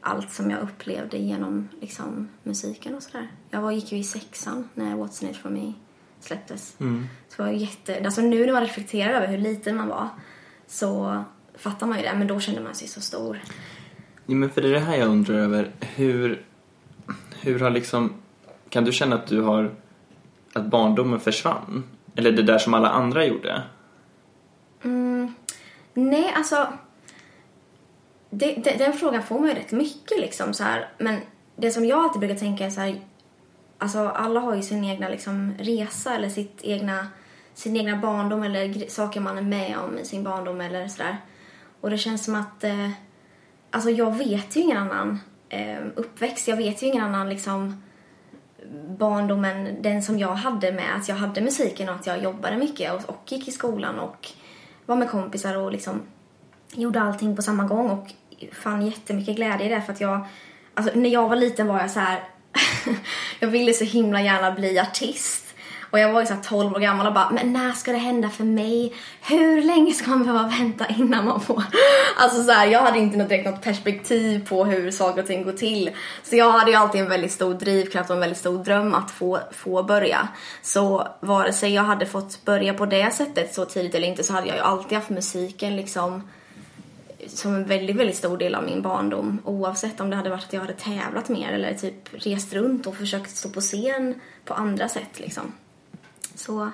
allt 0.02 0.32
som 0.32 0.52
jag 0.52 0.62
upplevde 0.62 1.18
genom 1.18 1.70
liksom, 1.82 2.30
musiken 2.44 2.96
och 2.96 3.04
sådär. 3.04 3.28
Jag 3.50 3.62
var, 3.62 3.72
gick 3.72 3.92
ju 3.92 3.98
i 3.98 4.04
sexan 4.04 4.70
när 4.74 4.96
What's 4.96 5.24
in 5.24 5.30
it 5.30 5.38
for 5.38 5.50
me 5.50 5.74
släpptes. 6.20 6.76
Så 6.78 7.38
det 7.38 7.44
var 7.44 7.52
ju 7.52 7.58
jätte, 7.58 8.02
alltså 8.06 8.22
nu 8.22 8.46
när 8.46 8.54
man 8.54 8.62
reflekterar 8.62 9.14
över 9.14 9.28
hur 9.28 9.38
liten 9.38 9.76
man 9.76 9.88
var 9.88 10.08
så 10.68 11.24
fattar 11.56 11.88
man 11.88 11.98
ju 11.98 12.04
det, 12.04 12.14
men 12.16 12.28
då 12.28 12.40
kände 12.40 12.62
man 12.62 12.76
sig 12.76 12.88
så 12.88 13.02
stor. 13.02 13.40
Ja, 14.26 14.36
men 14.36 14.50
för 14.50 14.62
det 14.62 14.68
är 14.68 14.74
det 14.74 14.80
här 14.80 14.96
jag 14.96 15.08
undrar 15.08 15.36
över. 15.36 15.72
Hur, 15.80 16.46
hur 17.40 17.60
har 17.60 17.70
liksom... 17.70 18.14
Kan 18.70 18.84
du 18.84 18.92
känna 18.92 19.16
att 19.16 19.28
du 19.28 19.42
har... 19.42 19.76
Att 20.54 20.66
barndomen 20.66 21.20
försvann? 21.20 21.84
Eller 22.16 22.32
det 22.32 22.44
där 22.44 22.58
som 22.58 22.74
alla 22.74 22.90
andra 22.90 23.26
gjorde? 23.26 23.64
Nej, 25.94 26.34
alltså... 26.36 26.68
Det, 28.30 28.56
det, 28.56 28.78
den 28.78 28.94
frågan 28.94 29.24
får 29.24 29.40
man 29.40 29.50
ju 29.50 29.56
rätt 29.56 29.72
mycket 29.72 30.20
liksom 30.20 30.54
så 30.54 30.64
här. 30.64 30.90
Men 30.98 31.20
det 31.56 31.72
som 31.72 31.86
jag 31.86 32.00
alltid 32.00 32.20
brukar 32.20 32.36
tänka 32.36 32.66
är 32.66 32.70
så 32.70 32.82
här... 32.82 33.02
Alltså 33.82 34.00
alla 34.00 34.40
har 34.40 34.56
ju 34.56 34.62
sin 34.62 34.84
egna 34.84 35.10
liksom 35.10 35.54
resa 35.60 36.16
eller 36.16 36.30
sitt 36.30 36.60
egna, 36.64 37.08
sin 37.54 37.78
egna 37.78 37.98
barndom 37.98 38.44
eller 38.44 38.90
saker 38.90 39.20
man 39.20 39.38
är 39.38 39.42
med 39.42 39.78
om 39.78 39.98
i 39.98 40.06
sin 40.06 40.24
barndom 40.24 40.62
eller 40.62 40.88
sådär. 40.88 41.18
Och 41.82 41.90
det 41.90 41.98
känns 41.98 42.26
som 42.26 42.36
att... 42.36 42.64
Eh, 42.64 42.90
alltså 43.72 43.90
jag 43.90 44.18
vet 44.18 44.56
ju 44.56 44.62
ingen 44.62 44.78
annan 44.78 45.20
eh, 45.50 45.80
uppväxt. 45.96 46.48
Jag 46.48 46.58
vet 46.58 46.84
ju 46.84 46.88
ingen 46.88 47.04
annan 47.04 47.30
liksom 47.30 47.84
barndomen, 48.98 49.82
den 49.82 50.04
som 50.04 50.20
jag 50.20 50.36
hade 50.36 50.72
med 50.72 50.96
att 50.96 51.10
jag 51.10 51.16
hade 51.16 51.42
musiken 51.42 51.90
och 51.90 51.96
att 51.96 52.08
jag 52.08 52.24
jobbade 52.24 52.58
mycket 52.58 52.94
och, 52.94 53.10
och 53.10 53.32
gick 53.32 53.48
i 53.48 53.52
skolan 53.52 54.00
och 54.00 54.28
var 54.86 54.96
med 54.96 55.10
kompisar 55.10 55.58
och 55.58 55.72
liksom 55.72 56.02
gjorde 56.72 57.02
allting 57.02 57.36
på 57.36 57.42
samma 57.42 57.64
gång 57.64 57.90
och 57.90 58.14
fann 58.52 58.86
jättemycket 58.86 59.36
glädje 59.36 59.66
i 59.66 59.70
det 59.70 59.82
för 59.82 59.94
att 59.94 60.02
jag, 60.02 60.28
alltså 60.74 61.00
när 61.00 61.10
jag 61.10 61.30
var 61.30 61.36
liten 61.36 61.68
var 61.68 61.80
jag 61.80 61.92
så 61.92 62.00
här, 62.00 62.24
jag 63.40 63.48
ville 63.48 63.74
så 63.74 63.84
himla 63.84 64.22
gärna 64.22 64.52
bli 64.52 64.80
artist. 64.80 65.46
Och 65.92 66.00
jag 66.00 66.14
var 66.14 66.22
ju 66.22 66.28
så 66.28 66.36
12 66.44 66.74
år 66.74 66.80
gammal 66.80 67.08
och 67.08 67.14
bara, 67.14 67.30
men 67.30 67.54
när 67.54 67.72
ska 67.72 67.92
det 67.92 67.98
hända 67.98 68.30
för 68.30 68.44
mig? 68.44 68.94
Hur 69.22 69.62
länge 69.62 69.94
ska 69.94 70.10
man 70.10 70.24
behöva 70.24 70.48
vänta 70.48 70.86
innan 70.98 71.26
man 71.26 71.42
får? 71.42 71.64
Alltså 72.18 72.44
så 72.44 72.52
här, 72.52 72.68
jag 72.68 72.82
hade 72.82 73.00
inte 73.00 73.18
något 73.18 73.30
direkt 73.30 73.50
något 73.50 73.62
perspektiv 73.62 74.48
på 74.48 74.66
hur 74.66 74.92
saker 74.92 75.22
och 75.22 75.28
ting 75.28 75.44
går 75.44 75.52
till. 75.52 75.92
Så 76.24 76.36
jag 76.36 76.52
hade 76.52 76.72
ju 76.72 76.78
alltid 76.78 77.02
en 77.02 77.10
väldigt 77.10 77.32
stor 77.32 77.54
drivkraft 77.54 78.10
och 78.10 78.16
en 78.16 78.20
väldigt 78.20 78.38
stor 78.38 78.64
dröm 78.64 78.94
att 78.94 79.12
få, 79.12 79.40
få 79.52 79.84
börja. 79.84 80.28
Så 80.62 81.08
vare 81.20 81.54
sig 81.54 81.74
jag 81.74 81.84
hade 81.84 82.06
fått 82.06 82.46
börja 82.46 82.74
på 82.74 82.86
det 82.86 83.14
sättet 83.14 83.54
så 83.54 83.66
tidigt 83.66 83.96
eller 83.96 84.08
inte 84.08 84.24
så 84.24 84.34
hade 84.34 84.48
jag 84.48 84.56
ju 84.56 84.64
alltid 84.64 84.98
haft 84.98 85.10
musiken 85.10 85.76
liksom 85.76 86.30
som 87.38 87.56
en 87.56 87.66
väldigt, 87.66 87.96
väldigt 87.96 88.16
stor 88.16 88.38
del 88.38 88.56
av 88.56 88.64
min 88.64 88.82
barndom. 88.82 89.42
Oavsett 89.44 90.00
om 90.00 90.10
det 90.10 90.16
hade 90.16 90.30
varit 90.30 90.44
att 90.44 90.54
jag 90.54 90.62
hade 90.62 90.74
tävlat 90.74 91.30
mer 91.30 91.52
eller 91.52 91.74
typ 91.74 92.10
rest 92.12 92.54
runt 92.54 92.88
och 92.88 92.96
försökt 92.96 93.36
stå 93.36 93.50
på 93.50 93.62
scen 93.62 94.16
på 94.46 94.54
andra 94.54 94.90
sätt 94.90 95.20
liksom. 95.20 95.44
Så 96.36 96.72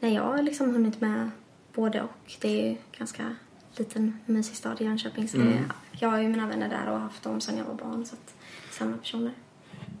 nej, 0.00 0.14
jag 0.14 0.22
har 0.22 0.42
liksom 0.42 0.70
hunnit 0.70 1.00
med 1.00 1.30
både 1.74 2.02
och. 2.02 2.32
Det 2.40 2.48
är 2.48 2.70
ju 2.70 2.76
ganska 2.98 3.34
liten 3.76 4.18
mysig 4.26 4.56
stad 4.56 4.80
i 4.80 4.84
Jönköping 4.84 5.28
så 5.28 5.36
det, 5.36 5.64
jag 5.92 6.08
har 6.08 6.18
ju 6.18 6.28
mina 6.28 6.48
vänner 6.48 6.68
där 6.68 6.92
och 6.92 7.00
haft 7.00 7.22
dem 7.22 7.40
sedan 7.40 7.56
jag 7.58 7.64
var 7.64 7.74
barn 7.74 8.04
så 8.04 8.14
att 8.14 8.34
samma 8.70 8.96
personer. 8.96 9.32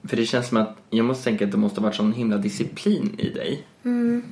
För 0.02 0.16
det 0.16 0.26
känns 0.26 0.48
som 0.48 0.56
att 0.56 0.76
jag 0.90 1.04
måste 1.06 1.24
tänka 1.24 1.44
att 1.44 1.50
det 1.50 1.56
måste 1.56 1.80
ha 1.80 1.86
varit 1.86 1.96
sån 1.96 2.12
himla 2.12 2.36
disciplin 2.36 3.14
i 3.18 3.30
dig. 3.30 3.66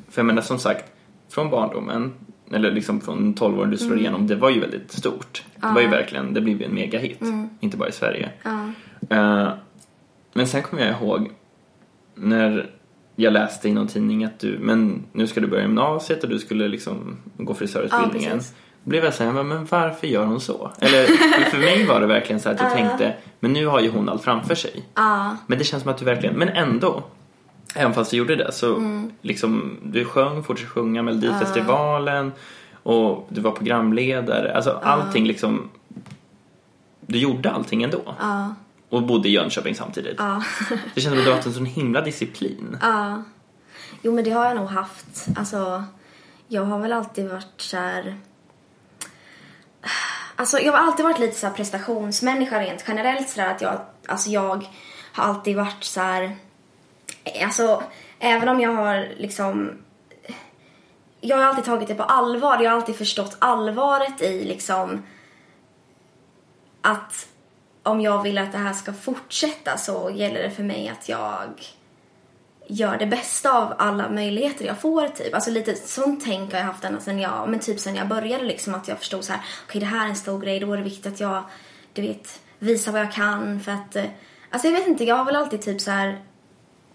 För 0.08 0.20
jag 0.20 0.26
menar 0.26 0.42
som 0.42 0.58
sagt, 0.58 0.92
från 1.28 1.50
barndomen, 1.50 2.14
eller 2.52 2.70
liksom 2.70 3.00
från 3.00 3.34
12 3.34 3.58
år 3.60 3.66
du 3.66 3.76
slår 3.76 3.98
igenom, 3.98 4.26
det 4.26 4.36
var 4.36 4.50
ju 4.50 4.60
väldigt 4.60 4.92
stort. 4.92 5.42
Det 5.54 5.66
var 5.74 5.80
ju 5.80 5.88
verkligen, 5.88 6.34
det 6.34 6.40
blev 6.40 6.60
ju 6.60 6.64
en 6.66 6.74
megahit. 6.74 7.20
Inte 7.60 7.76
bara 7.76 7.88
i 7.88 7.92
Sverige. 7.92 8.30
Eh, 9.10 9.48
men 10.32 10.46
sen 10.46 10.62
kommer 10.62 10.86
jag 10.86 11.02
ihåg 11.02 11.30
när 12.14 12.70
jag 13.16 13.32
läste 13.32 13.68
i 13.68 13.72
någon 13.72 13.86
tidning 13.86 14.24
att 14.24 14.38
du, 14.38 14.58
men 14.60 15.04
nu 15.12 15.26
ska 15.26 15.40
du 15.40 15.46
börja 15.46 15.62
gymnasiet 15.62 16.24
och 16.24 16.30
du 16.30 16.38
skulle 16.38 16.68
liksom 16.68 17.16
gå 17.36 17.54
frisörutbildningen. 17.54 18.30
Ja, 18.30 18.36
precis. 18.36 18.54
Då 18.84 18.90
blev 18.90 19.04
jag 19.04 19.14
såhär, 19.14 19.42
men 19.42 19.64
varför 19.64 20.06
gör 20.06 20.24
hon 20.26 20.40
så? 20.40 20.70
Eller 20.80 21.04
för 21.50 21.58
mig 21.66 21.86
var 21.86 22.00
det 22.00 22.06
verkligen 22.06 22.40
så 22.40 22.48
att 22.48 22.60
jag 22.60 22.72
tänkte, 22.72 23.14
men 23.40 23.52
nu 23.52 23.66
har 23.66 23.80
ju 23.80 23.90
hon 23.90 24.08
allt 24.08 24.22
framför 24.22 24.54
sig. 24.54 24.84
Men 25.46 25.58
det 25.58 25.64
känns 25.64 25.82
som 25.82 25.92
att 25.92 25.98
du 25.98 26.04
verkligen, 26.04 26.34
men 26.36 26.48
ändå. 26.48 27.02
Även 27.74 27.94
fast 27.94 28.10
du 28.10 28.16
gjorde 28.16 28.36
det 28.36 28.52
så 28.52 28.82
liksom, 29.22 29.76
du 29.82 30.04
sjöng, 30.04 30.44
fortsatte 30.44 30.70
sjunga 30.70 31.02
Melodifestivalen 31.02 32.32
och 32.82 33.26
du 33.28 33.40
var 33.40 33.52
programledare. 33.52 34.56
Alltså 34.56 34.80
allting 34.82 35.26
liksom, 35.26 35.70
du 37.00 37.18
gjorde 37.18 37.50
allting 37.50 37.82
ändå. 37.82 38.14
Och 38.88 39.02
bodde 39.02 39.28
i 39.28 39.32
Jönköping 39.32 39.74
samtidigt. 39.74 40.18
det 40.94 41.00
känns 41.00 41.04
som 41.04 41.18
att 41.18 41.24
du 41.24 41.30
har 41.30 41.36
haft 41.36 41.46
en 41.46 41.54
sån 41.54 41.66
himla 41.66 42.00
disciplin. 42.00 42.78
Jo 44.02 44.14
men 44.14 44.24
det 44.24 44.30
har 44.30 44.44
jag 44.44 44.56
nog 44.56 44.66
haft. 44.66 45.26
Alltså, 45.36 45.84
jag 46.48 46.64
har 46.64 46.78
väl 46.78 46.92
alltid 46.92 47.28
varit 47.28 47.60
så 47.60 47.76
här. 47.76 48.16
Alltså 50.36 50.58
jag 50.58 50.72
har 50.72 50.78
alltid 50.78 51.04
varit 51.04 51.18
lite 51.18 51.38
så 51.38 51.46
här 51.46 51.54
prestationsmänniska 51.54 52.60
rent 52.60 52.84
generellt 52.88 53.28
sådär 53.28 53.50
att 53.50 53.60
jag, 53.60 53.80
alltså 54.06 54.30
jag 54.30 54.68
har 55.12 55.24
alltid 55.24 55.56
varit 55.56 55.84
så 55.84 56.00
här. 56.00 56.36
Alltså 57.44 57.82
även 58.18 58.48
om 58.48 58.60
jag 58.60 58.74
har 58.74 59.08
liksom 59.16 59.78
jag 61.20 61.36
har 61.36 61.44
alltid 61.44 61.64
tagit 61.64 61.88
det 61.88 61.94
på 61.94 62.02
allvar. 62.02 62.62
Jag 62.62 62.70
har 62.70 62.76
alltid 62.76 62.96
förstått 62.96 63.36
allvaret 63.38 64.22
i 64.22 64.44
liksom 64.44 65.02
att 66.82 67.28
om 67.82 68.00
jag 68.00 68.22
vill 68.22 68.38
att 68.38 68.52
det 68.52 68.58
här 68.58 68.72
ska 68.72 68.92
fortsätta 68.92 69.76
så 69.76 70.10
gäller 70.14 70.42
det 70.42 70.50
för 70.50 70.62
mig 70.62 70.88
att 70.88 71.08
jag 71.08 71.48
gör 72.66 72.98
det 72.98 73.06
bästa 73.06 73.52
av 73.52 73.74
alla 73.78 74.10
möjligheter 74.10 74.64
jag 74.64 74.80
får 74.80 75.08
typ. 75.08 75.34
Alltså 75.34 75.50
lite 75.50 75.74
sånt 75.74 76.24
tänk 76.24 76.52
har 76.52 76.58
jag 76.58 76.66
haft 76.66 76.84
ända 76.84 77.00
sen 77.00 77.18
jag, 77.18 77.48
men 77.48 77.60
typ 77.60 77.80
sen 77.80 77.94
jag 77.94 78.08
började 78.08 78.44
liksom 78.44 78.74
att 78.74 78.88
jag 78.88 78.98
förstod 78.98 79.24
så 79.24 79.32
här, 79.32 79.42
okej 79.68 79.80
det 79.80 79.86
här 79.86 80.04
är 80.04 80.08
en 80.08 80.16
stor 80.16 80.40
grej, 80.40 80.60
då 80.60 80.72
är 80.72 80.76
det 80.76 80.82
viktigt 80.82 81.06
att 81.06 81.20
jag, 81.20 81.44
du 81.92 82.02
vet, 82.02 82.40
visar 82.58 82.92
vad 82.92 83.00
jag 83.00 83.12
kan 83.12 83.60
för 83.60 83.72
att, 83.72 83.96
eh, 83.96 84.04
alltså 84.50 84.68
jag 84.68 84.78
vet 84.78 84.88
inte, 84.88 85.04
jag 85.04 85.16
har 85.16 85.24
väl 85.24 85.36
alltid 85.36 85.62
typ 85.62 85.80
så 85.80 85.90
här 85.90 86.22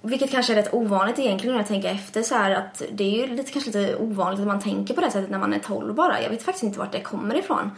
vilket 0.05 0.31
kanske 0.31 0.53
är 0.53 0.55
rätt 0.55 0.73
ovanligt 0.73 1.19
egentligen 1.19 1.53
när 1.53 1.59
jag 1.59 1.67
tänker 1.67 1.89
efter 1.89 2.23
så 2.23 2.35
här 2.35 2.51
att 2.51 2.81
det 2.91 3.03
är 3.03 3.27
ju 3.27 3.35
lite, 3.35 3.51
kanske 3.51 3.71
lite 3.71 3.95
ovanligt 3.95 4.41
att 4.41 4.47
man 4.47 4.59
tänker 4.59 4.93
på 4.93 5.01
det 5.01 5.11
sättet 5.11 5.29
när 5.29 5.39
man 5.39 5.53
är 5.53 5.59
12 5.59 5.95
bara. 5.95 6.21
Jag 6.21 6.29
vet 6.29 6.43
faktiskt 6.43 6.63
inte 6.63 6.79
vart 6.79 6.91
det 6.91 7.01
kommer 7.01 7.35
ifrån. 7.35 7.71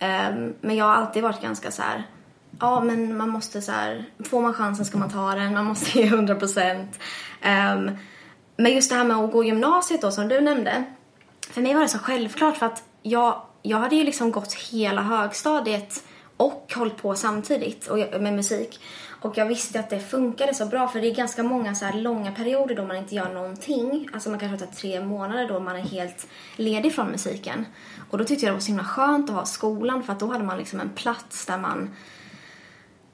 Um, 0.00 0.54
men 0.60 0.76
jag 0.76 0.84
har 0.84 0.94
alltid 0.94 1.22
varit 1.22 1.42
ganska 1.42 1.70
så 1.70 1.82
här. 1.82 2.06
Ja, 2.60 2.80
men 2.80 3.16
man 3.16 3.28
måste 3.28 3.62
så 3.62 3.72
här. 3.72 4.04
Får 4.24 4.40
man 4.40 4.54
chansen 4.54 4.84
ska 4.84 4.98
man 4.98 5.10
ta 5.10 5.34
den. 5.34 5.54
Man 5.54 5.64
måste 5.64 5.98
ge 5.98 6.06
100 6.06 6.34
procent. 6.34 6.98
Ehm, 7.40 7.90
men 8.56 8.74
just 8.74 8.90
det 8.90 8.96
här 8.96 9.04
med 9.04 9.16
att 9.16 9.32
gå 9.32 9.44
gymnasiet 9.44 10.02
då 10.02 10.10
som 10.10 10.28
du 10.28 10.40
nämnde. 10.40 10.84
För 11.50 11.60
mig 11.60 11.74
var 11.74 11.80
det 11.80 11.88
så 11.88 11.98
självklart 11.98 12.56
för 12.56 12.66
att 12.66 12.82
jag, 13.02 13.42
jag 13.62 13.78
hade 13.78 13.96
ju 13.96 14.04
liksom 14.04 14.30
gått 14.30 14.54
hela 14.54 15.02
högstadiet 15.02 16.04
och 16.36 16.72
hållit 16.76 16.96
på 16.96 17.14
samtidigt 17.14 17.86
och, 17.86 17.98
med 17.98 18.34
musik. 18.34 18.80
Och 19.22 19.38
jag 19.38 19.46
visste 19.46 19.80
att 19.80 19.90
det 19.90 20.00
funkade 20.00 20.54
så 20.54 20.66
bra 20.66 20.88
för 20.88 21.00
det 21.00 21.10
är 21.10 21.14
ganska 21.14 21.42
många 21.42 21.74
så 21.74 21.84
här 21.84 22.00
långa 22.00 22.32
perioder 22.32 22.74
då 22.74 22.86
man 22.86 22.96
inte 22.96 23.14
gör 23.14 23.34
någonting. 23.34 24.08
Alltså 24.12 24.30
man 24.30 24.38
kanske 24.38 24.66
har 24.66 24.72
tre 24.72 25.04
månader 25.04 25.48
då 25.48 25.60
man 25.60 25.76
är 25.76 25.80
helt 25.80 26.26
ledig 26.56 26.94
från 26.94 27.10
musiken. 27.10 27.66
Och 28.10 28.18
då 28.18 28.24
tyckte 28.24 28.46
jag 28.46 28.52
det 28.52 28.56
var 28.56 28.60
så 28.60 28.66
himla 28.66 28.84
skönt 28.84 29.30
att 29.30 29.36
ha 29.36 29.44
skolan 29.44 30.02
för 30.02 30.12
att 30.12 30.20
då 30.20 30.26
hade 30.26 30.44
man 30.44 30.58
liksom 30.58 30.80
en 30.80 30.90
plats 30.90 31.46
där 31.46 31.58
man 31.58 31.90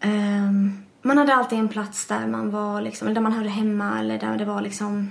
um, 0.04 0.84
man 1.02 1.18
hade 1.18 1.34
alltid 1.34 1.58
en 1.58 1.68
plats 1.68 2.06
där 2.06 2.26
man 2.26 2.50
var 2.50 2.82
liksom, 2.82 3.08
eller 3.08 3.14
där 3.14 3.22
man 3.22 3.32
hörde 3.32 3.48
hemma 3.48 4.00
eller 4.00 4.18
där 4.18 4.38
det 4.38 4.44
var 4.44 4.60
liksom 4.60 5.10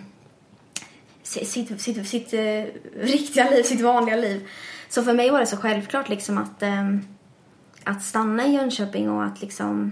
sitt, 1.24 1.48
sitt, 1.48 1.82
sitt, 1.82 2.08
sitt 2.08 2.34
eh, 2.34 2.63
riktiga 3.01 3.50
liv, 3.50 3.63
sitt 3.63 3.82
vanliga 3.82 4.16
liv. 4.16 4.48
Så 4.89 5.04
för 5.04 5.13
mig 5.13 5.30
var 5.30 5.39
det 5.39 5.46
så 5.46 5.58
självklart 5.58 6.10
liksom 6.10 6.38
att, 6.38 6.63
ehm, 6.63 7.01
att 7.84 8.04
stanna 8.04 8.46
i 8.46 8.54
Jönköping 8.54 9.10
och 9.10 9.24
att 9.24 9.42
liksom 9.42 9.92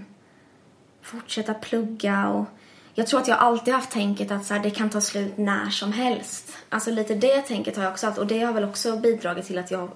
fortsätta 1.06 1.54
plugga 1.54 2.28
och 2.28 2.46
jag 2.94 3.06
tror 3.06 3.20
att 3.20 3.28
jag 3.28 3.38
alltid 3.38 3.74
haft 3.74 3.90
tänket 3.90 4.30
att 4.30 4.44
så 4.44 4.54
här, 4.54 4.62
det 4.62 4.70
kan 4.70 4.90
ta 4.90 5.00
slut 5.00 5.38
när 5.38 5.70
som 5.70 5.92
helst. 5.92 6.56
Alltså 6.68 6.90
lite 6.90 7.14
det 7.14 7.40
tänket 7.40 7.76
har 7.76 7.84
jag 7.84 7.92
också 7.92 8.06
haft 8.06 8.18
och 8.18 8.26
det 8.26 8.40
har 8.40 8.52
väl 8.52 8.64
också 8.64 8.96
bidragit 8.96 9.46
till 9.46 9.58
att 9.58 9.70
jag 9.70 9.90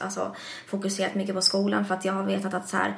alltså, 0.00 0.36
fokuserat 0.66 1.14
mycket 1.14 1.34
på 1.34 1.42
skolan 1.42 1.84
för 1.84 1.94
att 1.94 2.04
jag 2.04 2.12
har 2.12 2.22
vetat 2.22 2.54
att 2.54 2.68
så 2.68 2.76
här, 2.76 2.96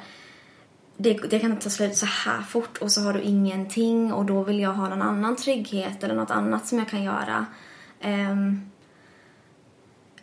det, 0.97 1.13
det 1.13 1.39
kan 1.39 1.57
ta 1.57 1.69
slut 1.69 1.97
så 1.97 2.05
här 2.05 2.41
fort 2.41 2.77
och 2.77 2.91
så 2.91 3.01
har 3.01 3.13
du 3.13 3.21
ingenting 3.21 4.13
och 4.13 4.25
då 4.25 4.43
vill 4.43 4.59
jag 4.59 4.73
ha 4.73 4.89
någon 4.89 5.01
annan 5.01 5.35
trygghet 5.35 6.03
eller 6.03 6.15
något 6.15 6.31
annat 6.31 6.67
som 6.67 6.79
jag 6.79 6.89
kan 6.89 7.03
göra. 7.03 7.45
Um, 8.03 8.71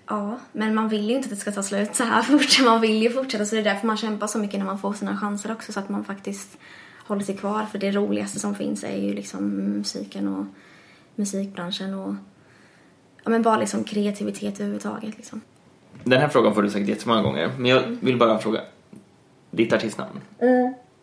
ja, 0.06 0.38
men 0.52 0.74
man 0.74 0.88
vill 0.88 1.10
ju 1.10 1.16
inte 1.16 1.26
att 1.26 1.30
det 1.30 1.36
ska 1.36 1.52
ta 1.52 1.62
slut 1.62 1.96
så 1.96 2.04
här 2.04 2.22
fort. 2.22 2.64
Man 2.64 2.80
vill 2.80 3.02
ju 3.02 3.10
fortsätta 3.10 3.46
så 3.46 3.54
det 3.54 3.60
är 3.60 3.64
därför 3.64 3.86
man 3.86 3.96
kämpar 3.96 4.26
så 4.26 4.38
mycket 4.38 4.58
när 4.58 4.66
man 4.66 4.78
får 4.78 4.92
sina 4.92 5.18
chanser 5.18 5.52
också 5.52 5.72
så 5.72 5.80
att 5.80 5.88
man 5.88 6.04
faktiskt 6.04 6.58
håller 7.06 7.22
sig 7.22 7.36
kvar 7.36 7.64
för 7.64 7.78
det 7.78 7.90
roligaste 7.90 8.40
som 8.40 8.54
finns 8.54 8.84
är 8.84 8.96
ju 8.96 9.14
liksom 9.14 9.48
musiken 9.48 10.28
och 10.28 10.46
musikbranschen 11.14 11.94
och 11.94 12.14
ja 13.24 13.30
men 13.30 13.42
bara 13.42 13.56
liksom 13.56 13.84
kreativitet 13.84 14.54
överhuvudtaget 14.54 15.16
liksom. 15.16 15.40
Den 16.04 16.20
här 16.20 16.28
frågan 16.28 16.54
får 16.54 16.62
du 16.62 16.70
säkert 16.70 16.88
jättemånga 16.88 17.22
gånger, 17.22 17.50
men 17.58 17.66
jag 17.66 17.82
vill 17.82 18.18
bara 18.18 18.38
fråga. 18.38 18.60
Ditt 19.50 19.72
artistnamn? 19.72 20.20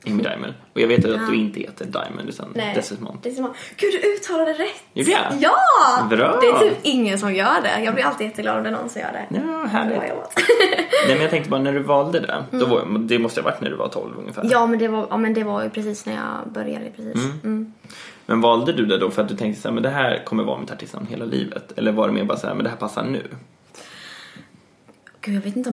Amy 0.08 0.24
Diamond. 0.24 0.54
Och 0.74 0.82
jag 0.82 0.88
vet 0.88 1.06
att 1.06 1.28
du 1.28 1.36
inte 1.36 1.60
heter 1.60 1.86
Diamond 1.86 2.30
utan 2.30 2.54
Desmond. 2.54 3.18
Desmond. 3.24 3.54
Gud, 3.78 3.94
du 4.02 4.16
uttalade 4.16 4.54
rätt! 4.54 4.84
Gjorde 4.94 5.12
jag? 5.12 5.22
Ja! 5.40 6.08
Bra. 6.10 6.40
Det 6.42 6.48
är 6.48 6.60
typ 6.60 6.78
ingen 6.82 7.20
som 7.20 7.34
gör 7.34 7.62
det. 7.62 7.84
Jag 7.84 7.94
blir 7.94 8.04
alltid 8.04 8.28
jätteglad 8.28 8.58
om 8.58 8.64
det 8.64 8.70
är 8.70 8.74
någon 8.74 8.90
som 8.90 9.02
gör 9.02 9.12
det. 9.12 9.26
Ja, 9.36 9.42
Bra 9.42 9.66
härligt. 9.66 10.10
jobbat. 10.10 10.34
Nej 11.08 11.16
men 11.16 11.22
jag 11.22 11.30
tänkte 11.30 11.50
bara 11.50 11.62
när 11.62 11.74
du 11.74 11.80
valde 11.80 12.20
det, 12.20 12.44
då 12.52 12.66
var, 12.66 13.00
det 13.00 13.20
måste 13.20 13.42
ha 13.42 13.46
varit 13.50 13.62
när 13.62 13.70
du 13.70 13.76
var 13.76 13.88
12 13.88 14.18
ungefär. 14.20 14.48
ja, 14.52 14.66
men 14.66 14.80
det 14.80 14.88
var, 14.88 15.08
ja, 15.10 15.18
men 15.18 15.34
det 15.34 15.44
var 15.44 15.64
ju 15.64 15.70
precis 15.70 16.06
när 16.06 16.14
jag 16.14 16.54
började 16.54 16.90
precis. 16.96 17.26
Mm. 17.44 17.74
Men 18.26 18.42
valde 18.42 18.74
du 18.74 18.86
det 18.86 18.98
då 18.98 19.12
för 19.12 19.22
att 19.22 19.30
du 19.30 19.36
tänkte 19.36 19.62
så 19.62 19.68
här, 19.68 19.74
men 19.74 19.84
det 19.84 19.90
här 19.90 20.24
kommer 20.26 20.44
vara 20.44 20.60
mitt 20.60 20.72
artistnamn 20.72 21.08
hela 21.08 21.26
livet? 21.26 21.72
Eller 21.78 21.92
var 21.92 22.08
det 22.08 22.14
mer 22.14 22.24
bara 22.24 22.38
så 22.38 22.48
här, 22.48 22.54
men 22.54 22.64
det 22.64 22.70
här 22.70 22.78
passar 22.78 23.04
nu? 23.04 23.24
Gud, 25.22 25.36
jag 25.36 25.42
vet 25.42 25.56
inte 25.56 25.73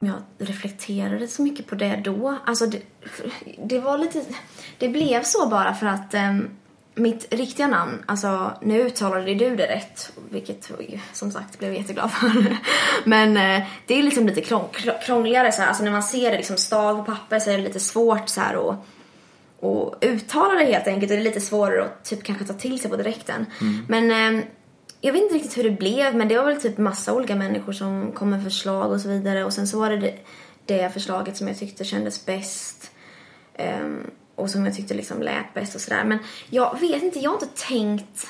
Jag 0.00 0.22
reflekterade 0.38 1.28
så 1.28 1.42
mycket 1.42 1.66
på 1.66 1.74
det 1.74 2.00
då. 2.04 2.38
Alltså 2.44 2.66
det, 2.66 2.82
det 3.64 3.78
var 3.78 3.98
lite... 3.98 4.24
Det 4.78 4.88
blev 4.88 5.22
så 5.22 5.48
bara 5.48 5.74
för 5.74 5.86
att 5.86 6.14
um, 6.14 6.48
mitt 6.94 7.34
riktiga 7.34 7.66
namn, 7.66 8.04
alltså 8.06 8.52
nu 8.62 8.80
uttalade 8.80 9.34
du 9.34 9.56
det 9.56 9.66
rätt, 9.66 10.12
vilket 10.30 10.70
som 11.12 11.30
sagt 11.30 11.58
blev 11.58 11.72
jag 11.72 11.80
jätteglad 11.80 12.10
för. 12.10 12.56
Men 13.04 13.28
uh, 13.28 13.66
det 13.86 13.94
är 13.98 14.02
liksom 14.02 14.26
lite 14.26 14.40
krång, 14.40 14.68
krångligare 15.06 15.52
så 15.52 15.62
här. 15.62 15.68
alltså 15.68 15.84
när 15.84 15.90
man 15.90 16.02
ser 16.02 16.30
det 16.30 16.36
liksom 16.36 16.56
stav 16.56 16.96
på 16.96 17.12
papper 17.12 17.38
så 17.38 17.50
är 17.50 17.58
det 17.58 17.64
lite 17.64 17.80
svårt 17.80 18.28
så 18.28 18.40
här 18.40 18.56
och 18.56 18.86
och 19.60 19.94
uttala 20.00 20.54
det 20.54 20.64
helt 20.64 20.86
enkelt. 20.86 21.08
Det 21.08 21.16
är 21.16 21.20
lite 21.20 21.40
svårare 21.40 21.84
att 21.84 22.04
typ 22.04 22.22
kanske 22.22 22.44
ta 22.44 22.54
till 22.54 22.80
sig 22.80 22.90
på 22.90 22.96
direkten. 22.96 23.46
Mm. 23.60 23.86
Men 23.88 24.34
um, 24.34 24.42
jag 25.00 25.12
vet 25.12 25.22
inte 25.22 25.34
riktigt 25.34 25.58
hur 25.58 25.64
det 25.64 25.70
blev 25.70 26.16
men 26.16 26.28
det 26.28 26.38
var 26.38 26.44
väl 26.44 26.60
typ 26.60 26.78
massa 26.78 27.14
olika 27.14 27.36
människor 27.36 27.72
som 27.72 28.12
kom 28.12 28.30
med 28.30 28.44
förslag 28.44 28.92
och 28.92 29.00
så 29.00 29.08
vidare 29.08 29.44
och 29.44 29.52
sen 29.52 29.68
så 29.68 29.78
var 29.78 29.90
det 29.90 29.96
det, 29.96 30.18
det 30.66 30.92
förslaget 30.92 31.36
som 31.36 31.48
jag 31.48 31.58
tyckte 31.58 31.84
kändes 31.84 32.26
bäst 32.26 32.90
um, 33.58 34.10
och 34.34 34.50
som 34.50 34.66
jag 34.66 34.76
tyckte 34.76 34.94
liksom 34.94 35.22
lät 35.22 35.54
bäst 35.54 35.74
och 35.74 35.80
sådär 35.80 36.04
men 36.04 36.18
jag 36.50 36.80
vet 36.80 37.02
inte, 37.02 37.18
jag 37.18 37.30
har 37.30 37.36
inte 37.36 37.66
tänkt 37.66 38.26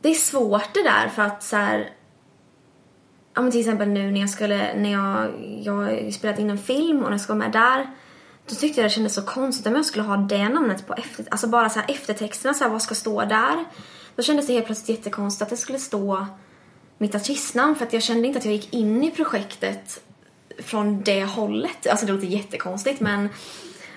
det 0.00 0.08
är 0.08 0.14
svårt 0.14 0.74
det 0.74 0.82
där 0.82 1.08
för 1.08 1.22
att 1.22 1.42
så 1.42 1.56
här, 1.56 1.90
ja 3.34 3.42
men 3.42 3.50
till 3.50 3.60
exempel 3.60 3.88
nu 3.88 4.10
när 4.10 4.20
jag 4.20 4.30
skulle, 4.30 4.74
när 4.74 4.92
jag, 4.92 5.30
jag 5.62 5.72
har 5.72 6.10
spelat 6.10 6.38
in 6.38 6.50
en 6.50 6.58
film 6.58 6.98
och 6.98 7.04
när 7.04 7.10
jag 7.10 7.20
ska 7.20 7.34
vara 7.34 7.44
med 7.44 7.52
där 7.52 7.90
då 8.48 8.54
tyckte 8.54 8.80
jag 8.80 8.90
det 8.90 8.94
kändes 8.94 9.14
så 9.14 9.22
konstigt 9.22 9.66
om 9.66 9.74
jag 9.74 9.86
skulle 9.86 10.04
ha 10.04 10.16
det 10.16 10.48
namnet 10.48 10.86
på 10.86 10.94
efter, 10.94 11.24
alltså 11.30 11.46
bara 11.46 11.70
så 11.70 11.80
här 11.80 11.90
eftertexterna 11.90 12.54
så 12.54 12.64
här, 12.64 12.70
vad 12.70 12.82
ska 12.82 12.94
stå 12.94 13.24
där? 13.24 13.64
Då 14.16 14.22
kändes 14.22 14.46
det 14.46 14.52
helt 14.52 14.66
plötsligt 14.66 14.98
jättekonstigt 14.98 15.42
att 15.42 15.50
det 15.50 15.56
skulle 15.56 15.78
stå 15.78 16.26
mitt 16.98 17.14
artistnamn 17.14 17.76
för 17.76 17.86
att 17.86 17.92
jag 17.92 18.02
kände 18.02 18.26
inte 18.26 18.38
att 18.38 18.44
jag 18.44 18.54
gick 18.54 18.74
in 18.74 19.04
i 19.04 19.10
projektet 19.10 20.02
från 20.58 21.02
det 21.02 21.24
hållet. 21.24 21.86
Alltså 21.86 22.06
det 22.06 22.12
låter 22.12 22.26
jättekonstigt 22.26 23.00
men, 23.00 23.28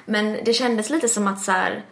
men 0.05 0.38
det 0.46 0.53
kändes 0.53 0.89
lite 0.89 1.10
som 1.10 1.27
att 1.27 1.43
så 1.43 1.51
här, 1.51 1.84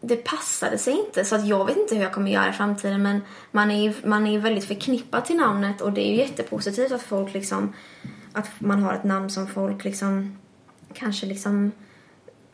det 0.00 0.16
passade 0.16 0.78
sig 0.78 0.92
inte 0.92 1.24
så 1.24 1.34
att 1.34 1.46
jag 1.46 1.66
vet 1.66 1.76
inte 1.76 1.94
hur 1.94 2.02
jag 2.02 2.12
kommer 2.12 2.30
göra 2.30 2.48
i 2.48 2.52
framtiden 2.52 3.02
men 3.02 3.20
man 3.50 3.70
är 3.70 3.82
ju 3.82 3.94
man 4.04 4.26
är 4.26 4.38
väldigt 4.38 4.64
förknippad 4.64 5.24
till 5.24 5.36
namnet 5.36 5.80
och 5.80 5.92
det 5.92 6.06
är 6.06 6.10
ju 6.10 6.16
jättepositivt 6.16 6.92
att 6.92 7.02
folk 7.02 7.34
liksom 7.34 7.72
att 8.32 8.48
man 8.58 8.82
har 8.82 8.94
ett 8.94 9.04
namn 9.04 9.30
som 9.30 9.46
folk 9.46 9.84
liksom 9.84 10.38
kanske 10.94 11.26
liksom 11.26 11.72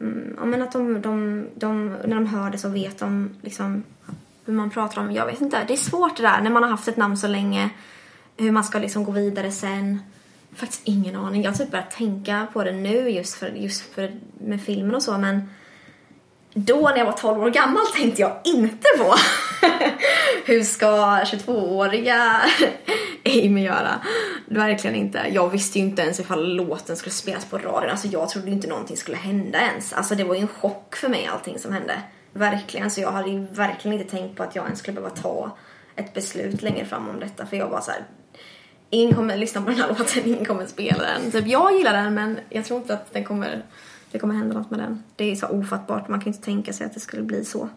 mm, 0.01 0.37
ja 0.39 0.45
men 0.45 0.63
att 0.63 0.73
de, 0.73 1.03
de, 1.03 1.47
de, 1.55 1.89
när 1.89 2.15
de 2.15 2.27
hör 2.27 2.51
det 2.51 2.59
så 2.59 2.69
vet 2.69 2.99
de 2.99 3.31
liksom 3.43 3.83
Typ 4.47 4.53
hur 4.53 4.59
man 4.59 4.71
pratar 4.71 5.01
om, 5.01 5.13
jag 5.13 5.27
vet 5.27 5.41
inte. 5.41 5.65
Det 5.69 5.73
är 5.73 5.77
svårt 5.77 6.17
det 6.17 6.23
där 6.23 6.41
när 6.41 6.51
man 6.51 6.63
har 6.63 6.71
haft 6.71 6.89
ett 6.89 6.97
namn 6.97 7.17
så 7.17 7.27
länge. 7.27 7.71
Hur 8.37 8.51
man 8.51 8.65
ska 8.65 8.79
liksom 8.79 9.05
gå 9.05 9.13
vidare 9.13 9.51
sen. 9.51 10.01
Faktiskt 10.57 10.83
ingen 10.85 11.17
aning. 11.17 11.43
Jag 11.43 11.51
har 11.51 11.59
typ 11.59 11.71
börjat 11.71 11.91
tänka 11.91 12.47
på 12.53 12.65
det 12.65 12.73
nu 12.73 13.11
just 13.11 13.35
för, 13.35 13.49
just 13.49 13.95
för 13.95 14.13
med 14.39 14.63
filmen 14.63 14.95
och 14.95 15.03
så 15.03 15.19
men 15.19 15.49
då 16.55 16.81
när 16.81 16.97
jag 16.99 17.05
var 17.05 17.13
12 17.13 17.43
år 17.43 17.51
gammal 17.51 17.87
tänkte 17.97 18.23
jag 18.23 18.41
inte 18.45 18.87
på 18.99 19.15
hur 20.45 20.63
ska 20.63 20.87
22-åriga 21.25 22.41
Amy 23.25 23.63
göra? 23.63 24.01
Verkligen 24.47 24.97
inte. 24.97 25.27
Jag 25.33 25.51
visste 25.51 25.79
ju 25.79 25.85
inte 25.85 26.03
ens 26.03 26.21
ifall 26.21 26.55
låten 26.55 26.97
skulle 26.97 27.13
spelas 27.13 27.45
på 27.45 27.59
radion. 27.59 27.91
Alltså 27.91 28.07
jag 28.09 28.29
trodde 28.29 28.51
inte 28.51 28.69
någonting 28.69 28.97
skulle 28.97 29.17
hända 29.17 29.61
ens. 29.61 29.93
Alltså 29.93 30.15
det 30.15 30.25
var 30.25 30.35
ju 30.35 30.41
en 30.41 30.49
chock 30.49 30.97
för 30.97 31.09
mig 31.09 31.27
allting 31.27 31.59
som 31.59 31.73
hände. 31.73 32.03
Verkligen. 32.37 32.91
Så 32.91 33.01
jag 33.01 33.13
hade 33.13 33.31
ju 33.31 33.47
verkligen 33.53 34.01
inte 34.01 34.11
tänkt 34.11 34.37
på 34.37 34.43
att 34.43 34.57
jag 34.57 34.65
ens 34.65 34.79
skulle 34.79 34.95
behöva 34.95 35.15
ta 35.15 35.57
ett 35.97 36.15
beslut 36.15 36.63
längre 36.63 36.85
fram 36.85 37.09
om 37.09 37.21
detta. 37.21 37.47
För 37.47 37.57
jag 37.57 37.69
var 37.69 37.81
så 37.81 37.91
här, 37.91 38.05
ingen 38.91 39.15
kommer 39.15 39.37
lyssna 39.37 39.63
på 39.63 39.71
den 39.71 39.79
här 39.79 39.89
låten, 39.99 40.23
ingen 40.25 40.45
kommer 40.45 40.67
spela 40.67 41.03
den. 41.03 41.31
Typ 41.31 41.47
jag 41.47 41.77
gillar 41.77 41.93
den 41.93 42.15
men 42.15 42.39
jag 42.49 42.65
tror 42.65 42.81
inte 42.81 42.95
att 42.95 43.13
den 43.13 43.25
kommer, 43.25 43.63
det 44.11 44.19
kommer 44.19 44.35
hända 44.35 44.59
något 44.59 44.71
med 44.71 44.81
den. 44.81 45.03
Det 45.17 45.31
är 45.31 45.37
så 45.37 45.47
ofattbart, 45.47 46.09
man 46.09 46.21
kan 46.21 46.29
inte 46.29 46.45
tänka 46.45 46.73
sig 46.73 46.87
att 46.87 46.95
det 46.95 47.01
skulle 47.01 47.23
bli 47.23 47.45
så. 47.45 47.69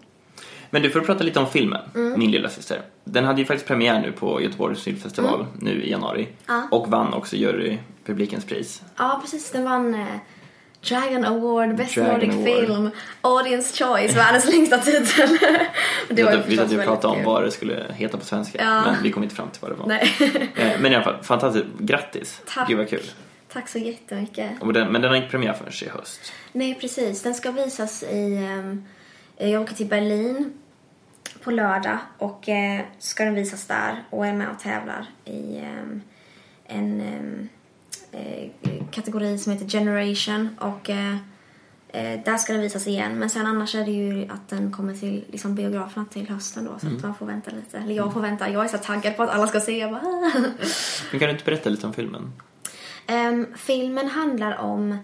Men 0.69 0.81
du, 0.81 0.89
får 0.89 1.01
prata 1.01 1.23
lite 1.23 1.39
om 1.39 1.47
filmen, 1.47 1.81
mm. 1.95 2.19
Min 2.19 2.31
lilla 2.31 2.49
syster. 2.49 2.81
Den 3.03 3.25
hade 3.25 3.39
ju 3.39 3.45
faktiskt 3.45 3.67
premiär 3.67 4.01
nu 4.01 4.11
på 4.11 4.41
Göteborgs 4.41 4.83
filmfestival 4.83 5.41
mm. 5.41 5.53
nu 5.59 5.83
i 5.83 5.91
januari. 5.91 6.27
Ja. 6.47 6.67
Och 6.71 6.87
vann 6.87 7.13
också 7.13 7.35
jurypublikens 7.35 8.45
pris. 8.45 8.81
Ja, 8.97 9.19
precis. 9.21 9.51
Den 9.51 9.63
vann 9.63 9.93
eh, 9.93 10.07
Dragon 10.81 11.25
Award, 11.25 11.75
Best 11.75 11.95
Dragon 11.95 12.13
Nordic 12.13 12.29
Award. 12.29 12.45
Film, 12.45 12.91
Audience 13.21 13.85
Choice, 13.85 14.15
världens 14.15 14.45
längsta 14.45 14.77
titel. 14.77 15.29
det 16.09 16.23
var 16.23 16.43
vi 16.47 16.57
hade 16.57 16.75
ju 16.75 16.81
pratat 16.81 17.05
om 17.05 17.23
vad 17.23 17.43
det 17.43 17.51
skulle 17.51 17.85
heta 17.93 18.17
på 18.17 18.25
svenska, 18.25 18.57
ja. 18.63 18.81
men 18.81 19.03
vi 19.03 19.11
kom 19.11 19.23
inte 19.23 19.35
fram 19.35 19.49
till 19.49 19.61
vad 19.61 19.71
det 19.71 19.75
var. 19.75 19.87
Nej. 19.87 20.15
Eh, 20.55 20.79
men 20.79 20.91
i 20.91 20.95
alla 20.95 21.03
fall, 21.03 21.23
fantastiskt. 21.23 21.65
Grattis! 21.79 22.41
Tack. 22.45 22.67
Gud 22.67 22.77
vad 22.77 22.89
kul. 22.89 23.03
Tack 23.53 23.69
så 23.69 23.77
jättemycket. 23.77 24.51
Den, 24.73 24.91
men 24.91 25.01
den 25.01 25.09
har 25.09 25.15
inte 25.15 25.29
premiär 25.29 25.53
förrän 25.53 25.89
i 25.89 25.97
höst. 25.97 26.33
Nej, 26.51 26.77
precis. 26.81 27.23
Den 27.23 27.33
ska 27.33 27.51
visas 27.51 28.03
i... 28.03 28.47
Um, 28.59 28.85
jag 29.37 29.61
åker 29.61 29.75
till 29.75 29.85
Berlin 29.85 30.53
på 31.43 31.51
lördag 31.51 31.97
och 32.17 32.47
uh, 32.47 32.85
ska 32.99 33.25
den 33.25 33.35
visas 33.35 33.65
där 33.65 34.03
och 34.09 34.27
är 34.27 34.33
med 34.33 34.49
och 34.49 34.59
tävlar 34.59 35.05
i 35.25 35.61
um, 35.81 36.01
en... 36.67 37.01
Um, 37.01 37.49
Eh, 37.49 37.58
kategori 38.91 39.37
som 39.37 39.53
heter 39.53 39.67
Generation 39.67 40.49
och 40.59 40.89
eh, 40.89 41.15
eh, 41.87 42.23
där 42.25 42.37
ska 42.37 42.53
den 42.53 42.61
visas 42.61 42.87
igen. 42.87 43.19
Men 43.19 43.29
sen 43.29 43.47
annars 43.47 43.75
är 43.75 43.85
det 43.85 43.91
ju 43.91 44.27
att 44.29 44.49
den 44.49 44.71
kommer 44.71 44.93
till 44.93 45.25
liksom, 45.31 45.55
biograferna 45.55 46.05
till 46.05 46.29
hösten 46.29 46.65
då 46.65 46.79
så 46.79 46.85
mm. 46.85 46.97
att 46.97 47.03
man 47.03 47.15
får 47.15 47.25
vänta 47.25 47.51
lite. 47.51 47.77
Eller 47.77 47.95
jag 47.95 48.13
får 48.13 48.21
vänta. 48.21 48.49
Jag 48.49 48.63
är 48.63 48.67
så 48.67 48.77
taggad 48.77 49.17
på 49.17 49.23
att 49.23 49.29
alla 49.29 49.47
ska 49.47 49.59
se. 49.59 49.77
Jag 49.77 49.91
bara, 49.91 50.01
Men 51.11 51.19
kan 51.19 51.27
du 51.27 51.29
inte 51.29 51.45
berätta 51.45 51.69
lite 51.69 51.87
om 51.87 51.93
filmen? 51.93 52.31
Um, 53.07 53.47
filmen 53.55 54.07
handlar 54.07 54.57
om 54.57 54.97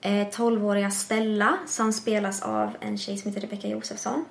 eh, 0.00 0.28
12-åriga 0.28 0.90
Stella 0.90 1.58
som 1.66 1.92
spelas 1.92 2.42
av 2.42 2.70
en 2.80 2.98
tjej 2.98 3.18
som 3.18 3.30
heter 3.30 3.46
Rebecca 3.46 3.68
Josefsson. 3.68 4.24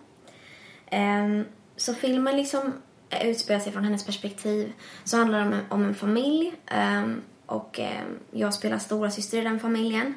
Um, 0.92 1.46
så 1.78 1.94
filmen 1.94 2.38
liksom 2.38 2.74
utspelar 3.24 3.60
sig 3.60 3.72
från 3.72 3.84
hennes 3.84 4.06
perspektiv. 4.06 4.74
Så 5.04 5.18
handlar 5.18 5.40
det 5.40 5.46
om, 5.46 5.62
om 5.70 5.86
en 5.86 5.96
familj 5.96 6.54
um, 7.02 7.22
och 7.52 7.80
eh, 7.80 8.04
jag 8.32 8.54
spelar 8.54 8.78
stora 8.78 9.12
syster 9.12 9.38
i 9.38 9.42
den 9.42 9.60
familjen. 9.60 10.16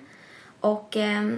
Och 0.60 0.96
eh, 0.96 1.34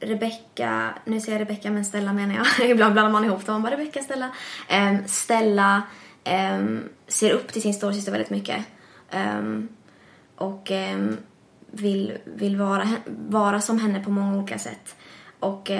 Rebecca, 0.00 0.94
nu 1.04 1.20
säger 1.20 1.38
jag 1.38 1.40
Rebecca 1.40 1.70
men 1.70 1.84
Stella 1.84 2.12
menar 2.12 2.34
jag. 2.34 2.70
Ibland 2.70 2.92
blandar 2.92 3.12
man 3.12 3.24
ihop 3.24 3.46
dem. 3.46 3.52
Man 3.52 3.62
bara 3.62 3.72
Rebecca, 3.72 4.02
Stella. 4.02 4.30
Eh, 4.68 4.94
Stella 5.06 5.82
ehm, 6.24 6.88
ser 7.06 7.30
upp 7.30 7.52
till 7.52 7.62
sin 7.62 7.74
storasyster 7.74 8.12
väldigt 8.12 8.30
mycket. 8.30 8.64
Ehm, 9.10 9.68
och 10.36 10.70
ehm, 10.70 11.16
vill, 11.70 12.18
vill 12.24 12.56
vara, 12.56 12.88
vara 13.28 13.60
som 13.60 13.78
henne 13.78 14.04
på 14.04 14.10
många 14.10 14.36
olika 14.36 14.58
sätt. 14.58 14.96
Och 15.40 15.70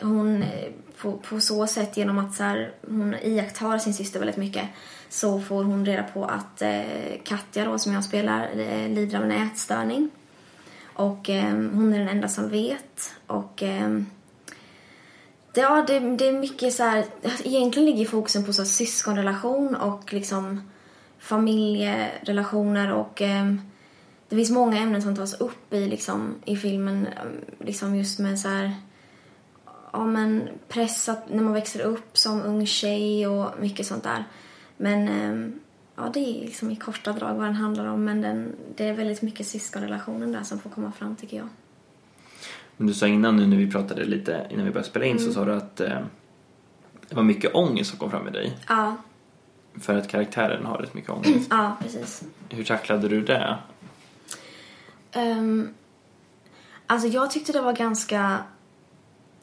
hon 0.00 0.42
eh, 0.42 0.72
på, 0.98 1.12
på 1.12 1.40
så 1.40 1.66
sätt 1.66 1.96
genom 1.96 2.18
att 2.18 2.34
så 2.34 2.42
här, 2.42 2.72
hon 2.88 3.14
iakttar 3.14 3.78
sin 3.78 3.94
syster 3.94 4.18
väldigt 4.18 4.36
mycket 4.36 4.68
så 5.08 5.40
får 5.40 5.64
hon 5.64 5.86
reda 5.86 6.02
på 6.02 6.24
att 6.24 6.62
eh, 6.62 6.82
Katja 7.24 7.64
då, 7.64 7.78
som 7.78 7.92
jag 7.92 8.04
spelar 8.04 8.48
eh, 8.56 8.88
lider 8.88 9.18
av 9.18 9.24
en 9.24 9.46
ätstörning. 9.46 10.10
Och 10.94 11.30
eh, 11.30 11.52
hon 11.52 11.92
är 11.92 11.98
den 11.98 12.08
enda 12.08 12.28
som 12.28 12.48
vet. 12.48 13.12
Och 13.26 13.62
eh, 13.62 14.00
ja, 15.54 15.84
det, 15.86 15.98
det 16.00 16.28
är 16.28 16.32
mycket 16.32 16.74
så 16.74 16.82
här, 16.82 17.04
egentligen 17.44 17.86
ligger 17.90 18.06
fokusen 18.06 18.44
på 18.44 18.52
så 18.52 18.62
här, 18.62 18.66
syskonrelation 18.66 19.74
och 19.74 20.12
liksom 20.12 20.70
familjerelationer 21.18 22.92
och 22.92 23.22
eh, 23.22 23.54
det 24.28 24.36
finns 24.36 24.50
många 24.50 24.78
ämnen 24.78 25.02
som 25.02 25.16
tas 25.16 25.40
upp 25.40 25.72
i, 25.72 25.88
liksom, 25.88 26.34
i 26.44 26.56
filmen, 26.56 27.06
eh, 27.06 27.66
liksom 27.66 27.96
just 27.96 28.18
med 28.18 28.38
så 28.38 28.48
här, 28.48 28.74
ja 29.92 30.04
men 30.06 30.48
press 30.68 31.08
när 31.28 31.42
man 31.42 31.52
växer 31.52 31.80
upp 31.80 32.18
som 32.18 32.42
ung 32.42 32.66
tjej 32.66 33.26
och 33.26 33.50
mycket 33.60 33.86
sånt 33.86 34.02
där. 34.04 34.24
Men 34.76 35.08
ehm, 35.08 35.60
ja, 35.96 36.10
det 36.14 36.20
är 36.20 36.40
liksom 36.44 36.70
i 36.70 36.76
korta 36.76 37.12
drag 37.12 37.34
vad 37.34 37.46
den 37.46 37.54
handlar 37.54 37.86
om. 37.86 38.04
Men 38.04 38.20
den, 38.20 38.52
det 38.76 38.88
är 38.88 38.92
väldigt 38.92 39.22
mycket 39.22 39.46
syskonrelationen 39.46 40.32
där 40.32 40.42
som 40.42 40.58
får 40.58 40.70
komma 40.70 40.92
fram 40.92 41.16
tycker 41.16 41.36
jag. 41.36 41.48
Men 42.76 42.86
du 42.86 42.94
sa 42.94 43.06
innan 43.06 43.36
nu 43.36 43.46
när 43.46 43.56
vi 43.56 43.70
pratade 43.70 44.04
lite 44.04 44.46
innan 44.50 44.64
vi 44.64 44.70
började 44.70 44.88
spela 44.88 45.04
in 45.04 45.18
så 45.18 45.32
sa 45.32 45.44
du 45.44 45.54
att 45.54 45.80
eh, 45.80 45.98
det 47.08 47.14
var 47.14 47.22
mycket 47.22 47.54
ångest 47.54 47.90
som 47.90 47.98
kom 47.98 48.10
fram 48.10 48.28
i 48.28 48.30
dig. 48.30 48.58
Ja, 48.68 48.96
För 49.80 49.96
att 49.96 50.08
karaktären 50.08 50.66
har 50.66 50.78
rätt 50.78 50.94
mycket 50.94 51.10
ångest. 51.10 51.46
ja 51.50 51.76
precis. 51.82 52.22
Hur 52.50 52.64
tacklade 52.64 53.08
du 53.08 53.22
det? 53.22 53.58
Um, 55.16 55.74
alltså 56.86 57.08
jag 57.08 57.30
tyckte 57.30 57.52
det 57.52 57.60
var 57.60 57.72
ganska... 57.72 58.38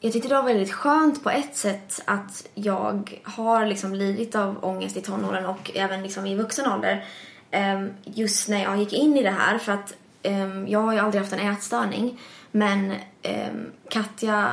Jag 0.04 0.12
tyckte 0.12 0.28
det 0.28 0.34
var 0.34 0.42
väldigt 0.42 0.72
skönt 0.72 1.22
på 1.22 1.30
ett 1.30 1.56
sätt 1.56 2.02
att 2.04 2.46
jag 2.54 3.20
har 3.24 3.66
liksom 3.66 3.94
lidit 3.94 4.34
av 4.34 4.64
ångest 4.64 4.96
i 4.96 5.00
tonåren 5.00 5.46
och 5.46 5.70
även 5.74 6.02
liksom 6.02 6.26
i 6.26 6.36
vuxen 6.36 6.72
ålder. 6.72 7.04
Ehm, 7.50 7.90
just 8.04 8.48
när 8.48 8.62
jag 8.62 8.78
gick 8.78 8.92
in 8.92 9.16
i 9.16 9.22
det 9.22 9.30
här 9.30 9.58
för 9.58 9.72
att 9.72 9.94
ehm, 10.22 10.68
jag 10.68 10.80
har 10.80 10.92
ju 10.92 10.98
aldrig 10.98 11.22
haft 11.22 11.32
en 11.32 11.52
ätstörning 11.52 12.20
men 12.50 12.94
ehm, 13.22 13.72
Katja 13.88 14.52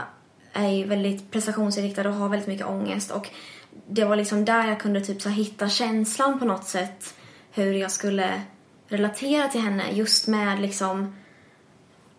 är 0.53 0.69
ju 0.69 0.85
väldigt 0.85 1.31
prestationsinriktad 1.31 2.09
och 2.09 2.15
har 2.15 2.29
väldigt 2.29 2.47
mycket 2.47 2.67
ångest 2.67 3.11
och 3.11 3.29
det 3.87 4.05
var 4.05 4.15
liksom 4.15 4.45
där 4.45 4.67
jag 4.67 4.79
kunde 4.79 5.01
typ 5.01 5.21
så 5.21 5.29
hitta 5.29 5.69
känslan 5.69 6.39
på 6.39 6.45
något 6.45 6.65
sätt 6.65 7.15
hur 7.51 7.73
jag 7.73 7.91
skulle 7.91 8.41
relatera 8.87 9.47
till 9.47 9.61
henne 9.61 9.83
just 9.91 10.27
med 10.27 10.61
liksom 10.61 11.15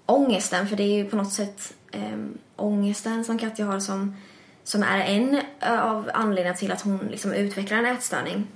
ångesten, 0.07 0.69
för 0.69 0.77
det 0.77 0.83
är 0.83 0.95
ju 0.95 1.05
på 1.05 1.17
något 1.17 1.33
sätt 1.33 1.75
eh, 1.93 2.19
ångesten 2.57 3.25
som 3.25 3.39
Katja 3.39 3.67
har 3.67 3.81
som, 3.81 4.17
som 4.65 4.83
är 4.83 5.01
en 5.01 5.41
eh, 5.61 5.81
av 5.81 6.11
anledningarna 6.15 6.57
till 6.57 6.73
att 6.73 6.83
hon 6.83 6.99
liksom 6.99 7.33
utvecklar 7.33 7.79
en 7.79 7.87
ätstörning. 7.87 8.47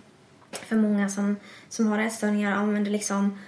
För 0.52 0.76
många 0.76 1.08
som, 1.08 1.36
som 1.68 1.86
har 1.86 1.98
ätstörningar 1.98 2.56
använder 2.56 2.90
liksom 2.90 3.38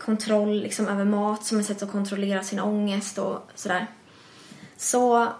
kontroll 0.00 0.62
liksom 0.62 0.88
över 0.88 1.04
mat 1.04 1.44
som 1.44 1.60
ett 1.60 1.66
sätt 1.66 1.82
att 1.82 1.92
kontrollera 1.92 2.42
sin 2.42 2.60
ångest 2.60 3.18
och 3.18 3.50
sådär. 3.54 3.86
Så 4.76 5.32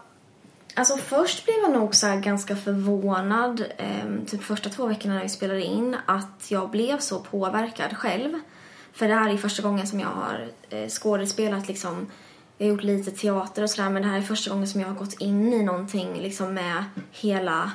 Alltså 0.75 0.97
först 0.97 1.45
blev 1.45 1.57
jag 1.57 1.73
nog 1.73 1.95
så 1.95 2.07
här 2.07 2.21
ganska 2.21 2.57
förvånad, 2.57 3.65
eh, 3.77 4.25
typ 4.27 4.43
första 4.43 4.71
två 4.71 4.87
veckorna 4.87 5.15
när 5.15 5.23
vi 5.23 5.29
spelade 5.29 5.63
in, 5.63 5.97
att 6.07 6.47
jag 6.49 6.71
blev 6.71 6.99
så 6.99 7.21
påverkad 7.21 7.97
själv. 7.97 8.39
För 8.93 9.09
det 9.09 9.15
här 9.15 9.31
är 9.31 9.37
första 9.37 9.63
gången 9.63 9.87
som 9.87 10.01
jag 10.01 10.09
har 10.09 10.49
eh, 10.71 10.89
skådespelat 10.89 11.69
liksom, 11.69 12.11
jag 12.61 12.67
har 12.67 12.73
gjort 12.73 12.83
lite 12.83 13.11
teater 13.11 13.63
och 13.63 13.71
sådär 13.71 13.91
men 13.91 14.03
det 14.03 14.09
här 14.09 14.19
är 14.19 14.23
första 14.23 14.51
gången 14.51 14.69
som 14.69 14.81
jag 14.81 14.89
har 14.89 14.95
gått 14.95 15.21
in 15.21 15.53
i 15.53 15.63
någonting 15.63 16.15
liksom 16.15 16.55
med 16.55 16.85
hela, 17.11 17.73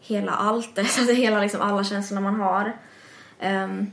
hela 0.00 0.32
allt, 0.32 0.78
alltså 0.78 1.12
hela 1.12 1.40
liksom 1.40 1.60
alla 1.60 1.84
känslorna 1.84 2.30
man 2.30 2.40
har. 2.40 2.76
Um, 3.42 3.90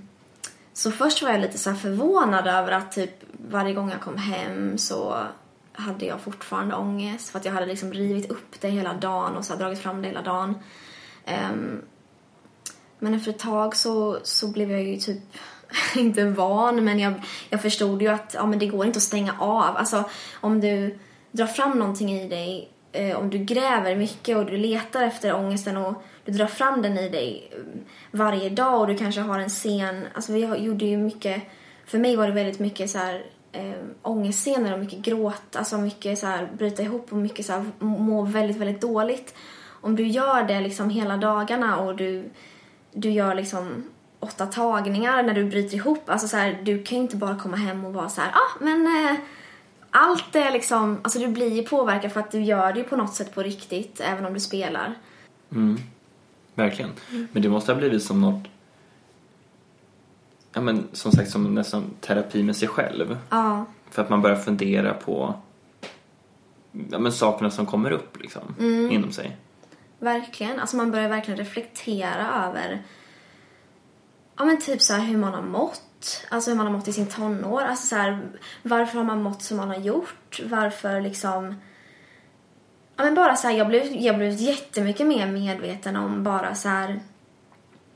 så 0.74 0.92
först 0.92 1.22
var 1.22 1.30
jag 1.30 1.42
lite 1.42 1.58
så 1.58 1.70
här 1.70 1.78
förvånad 1.78 2.48
över 2.48 2.72
att 2.72 2.92
typ 2.92 3.12
varje 3.50 3.74
gång 3.74 3.90
jag 3.90 4.02
kom 4.02 4.18
hem 4.18 4.78
så 4.78 5.18
hade 5.74 6.06
jag 6.06 6.22
fortfarande 6.22 6.76
ångest 6.76 7.30
för 7.30 7.40
att 7.40 7.46
jag 7.46 7.54
hade 7.54 7.66
liksom 7.66 7.94
rivit 7.94 8.32
upp 8.32 8.62
det 8.62 8.70
hela 8.70 8.94
dagen 8.94 9.36
och 9.36 9.46
så 9.46 9.54
här 9.54 9.60
dragit 9.60 9.80
fram 9.80 10.02
det 10.02 10.08
hela 10.08 10.22
dagen. 10.22 10.56
Um, 11.52 11.82
men 13.00 13.14
efter 13.14 13.32
ett 13.32 13.40
tag 13.40 13.76
så, 13.76 14.20
så 14.24 14.48
blev 14.48 14.72
jag 14.72 14.84
ju 14.84 14.98
typ 14.98 15.24
inte 15.96 16.26
van 16.26 16.84
men 16.84 17.00
jag, 17.00 17.14
jag 17.50 17.62
förstod 17.62 18.02
ju 18.02 18.08
att 18.08 18.34
ja, 18.34 18.46
men 18.46 18.60
det 18.60 18.68
går 18.68 18.86
inte 18.86 18.98
att 18.98 19.04
stänga 19.04 19.36
av. 19.40 19.78
Alltså 19.78 20.04
om 20.34 20.62
du 20.62 20.98
drar 21.32 21.48
fram 21.48 21.80
någonting 21.80 22.12
i 22.12 22.28
dig, 22.28 22.70
eh, 22.92 23.18
om 23.18 23.30
du 23.30 23.38
gräver 23.38 23.96
mycket 23.96 24.38
och 24.38 24.46
du 24.46 24.58
letar 24.58 25.04
efter 25.04 25.36
ångesten 25.36 25.78
och 25.78 26.04
du 26.26 26.32
drar 26.32 26.48
fram 26.48 26.82
den 26.82 26.98
i 26.98 27.10
dig 27.10 27.52
eh, 27.52 27.58
varje 28.12 28.50
dag 28.50 28.82
och 28.82 28.88
du 28.88 28.98
kanske 28.98 29.22
har 29.22 29.40
en 29.40 29.50
scen, 29.50 30.08
alltså 30.14 30.34
vi 30.34 30.40
gjorde 30.40 30.86
ju 30.86 30.98
mycket, 30.98 31.42
för 31.86 31.98
mig 31.98 32.16
var 32.16 32.28
det 32.28 32.34
väldigt 32.34 32.60
mycket 32.60 32.90
så 32.90 32.98
här 32.98 33.26
eh, 33.52 33.74
ångestscener 34.02 34.74
och 34.74 34.80
mycket 34.80 35.00
gråt, 35.00 35.56
alltså 35.56 35.78
mycket 35.78 36.20
så 36.20 36.28
här 36.28 36.50
bryta 36.58 36.84
ihop 36.84 37.12
och 37.12 37.18
mycket 37.18 37.46
så 37.46 37.54
här 37.54 37.66
må 37.80 38.22
väldigt, 38.22 38.58
väldigt 38.58 38.82
dåligt. 38.82 39.36
Om 39.82 39.96
du 39.96 40.08
gör 40.08 40.44
det 40.44 40.60
liksom 40.60 40.90
hela 40.90 41.18
dagarna 41.18 41.80
och 41.80 41.96
du, 41.96 42.30
du 42.92 43.12
gör 43.12 43.36
liksom 43.36 43.84
åtta 44.26 44.46
tagningar 44.46 45.24
när 45.24 45.34
du 45.34 45.46
bryter 45.46 45.76
ihop, 45.78 46.10
alltså 46.10 46.28
så 46.28 46.38
här, 46.38 46.60
du 46.64 46.84
kan 46.84 46.98
ju 46.98 47.02
inte 47.04 47.18
bara 47.18 47.36
komma 47.36 47.58
hem 47.58 47.86
och 47.86 47.94
vara 47.94 48.10
så 48.10 48.22
här, 48.22 48.32
ah, 48.32 48.64
men 48.64 48.88
eh, 48.88 49.16
allt 49.92 50.36
är 50.36 50.52
liksom, 50.52 51.00
alltså 51.02 51.20
du 51.20 51.28
blir 51.28 51.54
ju 51.56 51.64
påverkad 51.64 52.12
för 52.12 52.20
att 52.20 52.32
du 52.32 52.42
gör 52.42 52.74
det 52.74 52.80
ju 52.80 52.86
på 52.86 52.96
något 52.96 53.14
sätt 53.14 53.36
på 53.36 53.44
riktigt, 53.44 54.00
även 54.00 54.26
om 54.26 54.34
du 54.34 54.40
spelar. 54.40 54.94
Mm. 55.52 55.78
Verkligen. 56.56 56.92
Men 57.32 57.42
det 57.42 57.50
måste 57.50 57.72
ha 57.72 57.80
blivit 57.80 58.04
som 58.04 58.22
något 58.22 58.44
Ja 60.54 60.62
men 60.62 60.88
som 60.92 61.12
sagt 61.12 61.32
som 61.32 61.56
nästan 61.56 61.84
terapi 62.02 62.44
med 62.44 62.56
sig 62.56 62.68
själv. 62.68 63.18
Ja, 63.30 63.66
För 63.90 64.02
att 64.02 64.10
man 64.10 64.22
börjar 64.22 64.36
fundera 64.36 64.94
på 64.94 65.34
ja, 66.92 67.00
men 67.00 67.12
sakerna 67.12 67.52
som 67.52 67.66
kommer 67.66 67.92
upp 67.92 68.22
liksom 68.22 68.42
inom 68.92 69.12
sig. 69.12 69.38
verkligen. 70.00 70.60
Alltså 70.60 70.78
man 70.78 70.92
börjar 70.92 71.10
verkligen 71.10 71.38
reflektera 71.38 72.46
över 72.48 72.82
ja 74.38 74.46
men 74.46 74.62
typ 74.62 74.82
så 74.82 74.94
här 74.94 75.06
hur 75.06 75.18
man 75.18 75.34
har 75.34 75.42
mått. 75.42 75.82
Alltså 76.30 76.50
hur 76.50 76.58
man 76.58 76.66
har 76.66 76.74
mått 76.74 76.88
i 76.88 76.94
sin 76.94 77.08
tonår. 77.08 77.62
Alltså 77.62 77.88
så 77.88 77.96
här, 77.96 78.20
varför 78.62 78.98
har 78.98 79.06
man 79.06 79.24
mått 79.24 79.42
som 79.42 79.58
man 79.58 79.68
har 79.68 79.80
gjort? 79.80 80.42
Varför 80.46 81.02
liksom... 81.02 81.56
Ja 82.98 83.04
men 83.04 83.16
bara 83.16 83.36
så 83.36 83.48
här, 83.48 83.58
jag 83.58 83.68
blev, 83.68 83.96
jag 83.96 84.18
blev 84.18 84.32
jättemycket 84.32 85.08
mer 85.08 85.28
medveten 85.28 85.96
om 85.96 86.24
bara 86.24 86.56
så 86.56 86.70
här... 86.70 87.00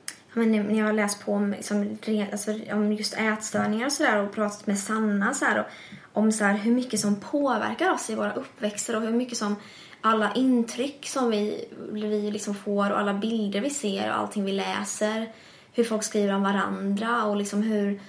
Ja, 0.08 0.40
men 0.40 0.52
när 0.52 0.80
jag 0.80 0.86
har 0.86 0.94
läst 0.94 1.26
på 1.26 1.34
om, 1.34 1.52
liksom, 1.52 1.98
alltså, 2.32 2.52
om 2.72 2.94
just 2.94 3.14
ätstörningar 3.14 3.86
och 3.86 3.92
sådär 3.92 4.24
och 4.24 4.34
pratat 4.34 4.68
med 4.68 4.80
Sanna 4.80 5.34
så 5.34 5.46
här, 5.46 5.60
och, 5.60 5.66
om 6.14 6.32
så 6.32 6.44
här, 6.44 6.58
hur 6.58 6.72
mycket 6.72 7.00
som 7.00 7.16
påverkar 7.16 7.92
oss 7.92 8.10
i 8.10 8.16
våra 8.16 8.34
uppväxter 8.34 8.96
och 8.96 9.02
hur 9.02 9.12
mycket 9.12 9.38
som 9.38 9.56
alla 10.02 10.34
intryck 10.34 11.08
som 11.08 11.30
vi, 11.30 11.66
vi 11.92 12.32
liksom 12.32 12.56
får 12.56 12.92
och 12.92 13.00
alla 13.00 13.14
bilder 13.14 13.62
vi 13.62 13.70
ser 13.70 14.10
och 14.10 14.18
allting 14.18 14.46
vi 14.46 14.52
läser 14.52 15.28
hur 15.74 15.84
folk 15.84 16.04
skriver 16.04 16.34
om 16.34 16.44
varandra 16.44 17.24
och 17.24 17.36
liksom 17.36 17.62
hur, 17.62 18.02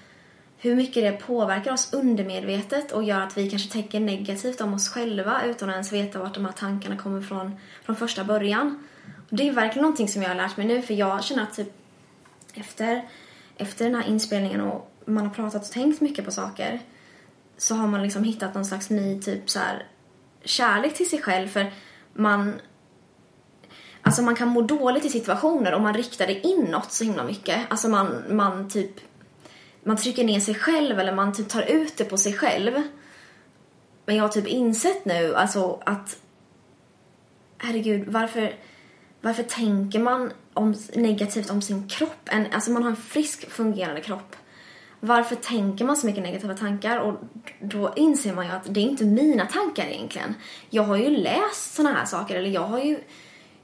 hur 0.58 0.76
mycket 0.76 1.02
det 1.02 1.26
påverkar 1.26 1.72
oss 1.72 1.92
undermedvetet 1.92 2.92
och 2.92 3.04
gör 3.04 3.20
att 3.20 3.38
vi 3.38 3.50
kanske 3.50 3.72
tänker 3.72 4.00
negativt 4.00 4.60
om 4.60 4.74
oss 4.74 4.88
själva 4.88 5.44
utan 5.44 5.68
att 5.68 5.74
ens 5.74 5.92
veta 5.92 6.18
vart 6.18 6.34
de 6.34 6.44
här 6.44 6.52
tankarna 6.52 6.96
kommer 6.96 7.22
från 7.22 7.56
från 7.84 7.96
första 7.96 8.24
början. 8.24 8.88
Och 9.30 9.36
det 9.36 9.48
är 9.48 9.52
verkligen 9.52 9.82
någonting 9.82 10.08
som 10.08 10.22
jag 10.22 10.28
har 10.28 10.36
lärt 10.36 10.56
mig 10.56 10.66
nu 10.66 10.82
för 10.82 10.94
jag 10.94 11.24
känner 11.24 11.42
att 11.42 11.54
typ 11.54 11.72
efter, 12.54 13.08
efter 13.56 13.84
den 13.84 13.94
här 13.94 14.08
inspelningen 14.08 14.60
och 14.60 14.90
man 15.04 15.26
har 15.26 15.34
pratat 15.34 15.62
och 15.62 15.70
tänkt 15.70 16.00
mycket 16.00 16.24
på 16.24 16.30
saker 16.30 16.80
så 17.56 17.74
har 17.74 17.86
man 17.86 18.02
liksom 18.02 18.24
hittat 18.24 18.54
någon 18.54 18.64
slags 18.64 18.90
ny 18.90 19.20
typ 19.20 19.50
så 19.50 19.58
här 19.58 19.86
kärlek 20.44 20.94
till 20.94 21.10
sig 21.10 21.22
själv 21.22 21.48
för 21.48 21.72
man 22.12 22.54
Alltså 24.02 24.22
man 24.22 24.34
kan 24.34 24.48
må 24.48 24.62
dåligt 24.62 25.04
i 25.04 25.08
situationer 25.08 25.72
om 25.72 25.82
man 25.82 25.94
riktar 25.94 26.26
det 26.26 26.46
inåt 26.46 26.92
så 26.92 27.04
himla 27.04 27.24
mycket. 27.24 27.60
Alltså 27.68 27.88
man, 27.88 28.22
man 28.28 28.68
typ 28.68 28.90
man 29.84 29.96
trycker 29.96 30.24
ner 30.24 30.40
sig 30.40 30.54
själv 30.54 31.00
eller 31.00 31.14
man 31.14 31.32
typ 31.32 31.48
tar 31.48 31.62
ut 31.62 31.96
det 31.96 32.04
på 32.04 32.16
sig 32.16 32.32
själv. 32.32 32.82
Men 34.06 34.16
jag 34.16 34.24
har 34.24 34.28
typ 34.28 34.46
insett 34.46 35.04
nu 35.04 35.34
alltså 35.34 35.82
att 35.84 36.16
herregud, 37.58 38.08
varför 38.08 38.54
varför 39.20 39.42
tänker 39.42 39.98
man 39.98 40.32
om, 40.54 40.74
negativt 40.94 41.50
om 41.50 41.62
sin 41.62 41.88
kropp? 41.88 42.28
En, 42.30 42.46
alltså 42.52 42.70
man 42.70 42.82
har 42.82 42.90
en 42.90 42.96
frisk 42.96 43.50
fungerande 43.50 44.00
kropp. 44.00 44.36
Varför 45.00 45.36
tänker 45.36 45.84
man 45.84 45.96
så 45.96 46.06
mycket 46.06 46.22
negativa 46.22 46.54
tankar? 46.54 46.98
Och 46.98 47.14
då 47.60 47.92
inser 47.96 48.34
man 48.34 48.46
ju 48.46 48.52
att 48.52 48.74
det 48.74 48.80
är 48.80 48.84
inte 48.84 49.04
mina 49.04 49.46
tankar 49.46 49.86
egentligen. 49.86 50.34
Jag 50.70 50.82
har 50.82 50.96
ju 50.96 51.10
läst 51.10 51.74
såna 51.74 51.92
här 51.92 52.04
saker, 52.04 52.36
eller 52.36 52.50
jag 52.50 52.66
har 52.66 52.78
ju, 52.78 52.98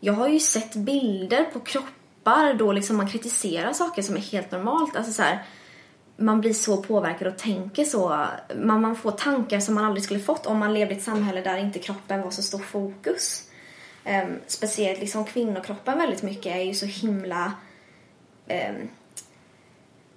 jag 0.01 0.13
har 0.13 0.29
ju 0.29 0.41
sett 0.41 0.75
bilder 0.75 1.45
på 1.45 1.61
kroppar 1.61 2.55
då 2.55 2.73
liksom 2.73 2.97
man 2.97 3.09
kritiserar 3.09 3.73
saker 3.73 4.03
som 4.03 4.17
är 4.17 4.21
helt 4.21 4.51
normalt. 4.51 4.97
Alltså 4.97 5.13
så 5.13 5.23
här, 5.23 5.45
man 6.17 6.41
blir 6.41 6.53
så 6.53 6.83
påverkad 6.83 7.29
och 7.29 7.39
tänker 7.39 7.85
så. 7.85 8.27
Man, 8.57 8.81
man 8.81 8.97
får 8.97 9.11
tankar 9.11 9.61
som 9.61 9.75
man 9.75 9.85
aldrig 9.85 10.05
skulle 10.05 10.21
fått 10.21 10.47
om 10.47 10.59
man 10.59 10.75
levde 10.75 10.95
i 10.95 10.97
ett 10.97 11.05
samhälle 11.05 11.41
där 11.41 11.57
inte 11.57 11.79
kroppen 11.79 12.23
var 12.23 12.31
så 12.31 12.43
stor 12.43 12.59
fokus. 12.59 13.43
Um, 14.05 14.39
speciellt 14.47 15.01
liksom 15.01 15.25
kvinnokroppen 15.25 15.99
väldigt 15.99 16.23
mycket 16.23 16.57
är 16.57 16.63
ju 16.63 16.75
så 16.75 16.87
himla 16.87 17.53
um, 18.49 18.89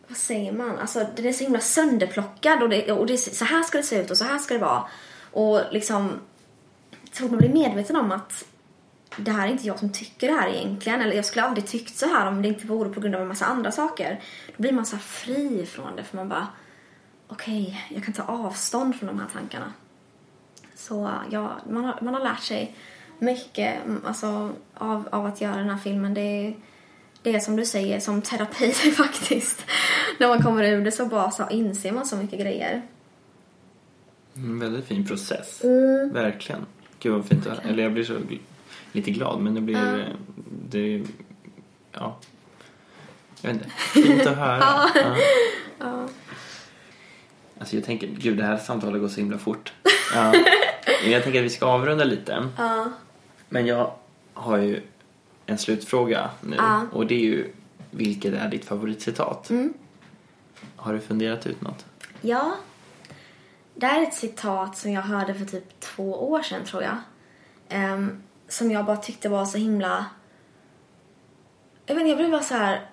vad 0.07 0.17
säger 0.17 0.51
man? 0.51 0.79
Alltså 0.79 1.07
den 1.15 1.25
är 1.25 1.33
så 1.33 1.43
himla 1.43 1.59
sönderplockad 1.59 2.63
och, 2.63 2.69
det, 2.69 2.91
och 2.91 3.05
det, 3.05 3.17
så 3.17 3.45
här 3.45 3.63
ska 3.63 3.77
det 3.77 3.83
se 3.83 4.01
ut 4.01 4.11
och 4.11 4.17
så 4.17 4.23
här 4.25 4.39
ska 4.39 4.53
det 4.53 4.59
vara. 4.59 4.83
Och 5.31 5.61
liksom 5.71 6.19
så 7.11 7.21
fort 7.21 7.31
man 7.31 7.39
blir 7.39 7.53
medveten 7.53 7.95
om 7.95 8.11
att 8.11 8.45
det 9.21 9.32
här 9.32 9.47
är 9.47 9.51
inte 9.51 9.67
jag 9.67 9.79
som 9.79 9.91
tycker 9.91 10.27
det 10.27 10.34
här 10.34 10.49
egentligen 10.49 11.01
eller 11.01 11.15
jag 11.15 11.25
skulle 11.25 11.43
aldrig 11.45 11.67
tyckt 11.67 11.97
så 11.97 12.05
här 12.05 12.27
om 12.27 12.41
det 12.41 12.47
inte 12.47 12.67
vore 12.67 12.89
på 12.89 12.99
grund 12.99 13.15
av 13.15 13.21
en 13.21 13.27
massa 13.27 13.45
andra 13.45 13.71
saker. 13.71 14.21
Då 14.47 14.62
blir 14.62 14.71
man 14.71 14.86
så 14.86 14.97
fri 14.97 15.65
från 15.65 15.95
det 15.95 16.03
för 16.03 16.17
man 16.17 16.29
bara 16.29 16.47
okej, 17.27 17.62
okay, 17.62 17.95
jag 17.95 18.03
kan 18.03 18.13
ta 18.13 18.23
avstånd 18.23 18.95
från 18.95 19.08
de 19.08 19.19
här 19.19 19.27
tankarna. 19.34 19.73
Så 20.75 21.12
ja, 21.29 21.60
man 21.69 21.86
har, 21.86 21.99
man 22.01 22.13
har 22.13 22.21
lärt 22.21 22.43
sig 22.43 22.75
mycket 23.19 23.77
alltså, 24.05 24.51
av, 24.73 25.10
av 25.12 25.25
att 25.25 25.41
göra 25.41 25.55
den 25.55 25.69
här 25.69 25.77
filmen. 25.77 26.13
Det 26.13 26.21
är, 26.21 26.55
det 27.23 27.36
är 27.36 27.39
som 27.39 27.55
du 27.55 27.65
säger, 27.65 27.99
som 27.99 28.21
terapi 28.21 28.71
faktiskt. 28.97 29.65
När 30.19 30.27
man 30.27 30.43
kommer 30.43 30.63
ur 30.63 30.86
det 30.86 30.91
så 30.91 31.05
bara 31.05 31.32
så 31.32 31.49
inser 31.49 31.91
man 31.91 32.05
så 32.05 32.15
mycket 32.15 32.39
grejer. 32.39 32.82
En 34.34 34.60
väldigt 34.60 34.86
fin 34.86 35.05
process. 35.05 35.63
Mm. 35.63 36.13
Verkligen. 36.13 36.65
Gud 36.99 37.13
vad 37.13 37.25
fint 37.25 37.45
höra. 37.45 37.62
Eller 37.62 37.84
jag 37.84 37.93
blir 37.93 38.03
så 38.03 38.13
lite 38.91 39.12
glad 39.12 39.41
men 39.41 39.55
det 39.55 39.62
blir... 39.62 39.99
Eh, 39.99 40.15
Det, 40.69 41.03
ja. 41.91 42.17
Jag 43.41 43.53
vet 43.53 43.58
inte. 43.63 43.69
Fint 43.69 44.27
att 44.27 44.38
höra. 44.38 44.60
ja. 44.95 45.15
Ja. 45.79 46.08
Alltså 47.60 47.75
jag 47.75 47.86
tänker, 47.86 48.08
gud 48.08 48.38
det 48.38 48.43
här 48.43 48.58
samtalet 48.58 49.01
går 49.01 49.08
så 49.08 49.19
himla 49.19 49.38
fort. 49.38 49.73
Ja. 50.13 50.34
Jag 51.05 51.23
tänker 51.23 51.39
att 51.39 51.45
vi 51.45 51.49
ska 51.49 51.65
avrunda 51.65 52.03
lite. 52.03 52.47
Ja. 52.58 52.91
Men 53.49 53.65
jag 53.65 53.91
har 54.34 54.58
ju 54.58 54.82
en 55.45 55.58
slutfråga 55.58 56.29
nu. 56.41 56.55
Ja. 56.55 56.86
Och 56.91 57.08
det 57.08 57.15
är 57.15 57.19
ju, 57.19 57.51
vilket 57.91 58.34
är 58.34 58.47
ditt 58.49 58.65
favoritcitat? 58.65 59.49
Mm. 59.49 59.73
Har 60.75 60.93
du 60.93 60.99
funderat 60.99 61.47
ut 61.47 61.62
något? 61.62 61.86
Ja. 62.21 62.55
Det 63.75 63.86
här 63.86 64.01
är 64.01 64.08
ett 64.08 64.13
citat 64.13 64.77
som 64.77 64.91
jag 64.91 65.01
hörde 65.01 65.34
för 65.34 65.45
typ 65.45 65.79
två 65.79 66.29
år 66.32 66.41
sedan 66.41 66.65
tror 66.65 66.84
jag. 66.84 66.97
Ehm, 67.69 68.21
som 68.49 68.71
jag 68.71 68.85
bara 68.85 68.97
tyckte 68.97 69.29
var 69.29 69.45
så 69.45 69.57
himla... 69.57 70.05
Jag 71.85 71.95
vet 71.95 72.01
inte, 72.01 72.09
jag 72.09 72.17
blev 72.17 72.31
bara 72.31 72.41
så 72.41 72.53
här... 72.53 72.89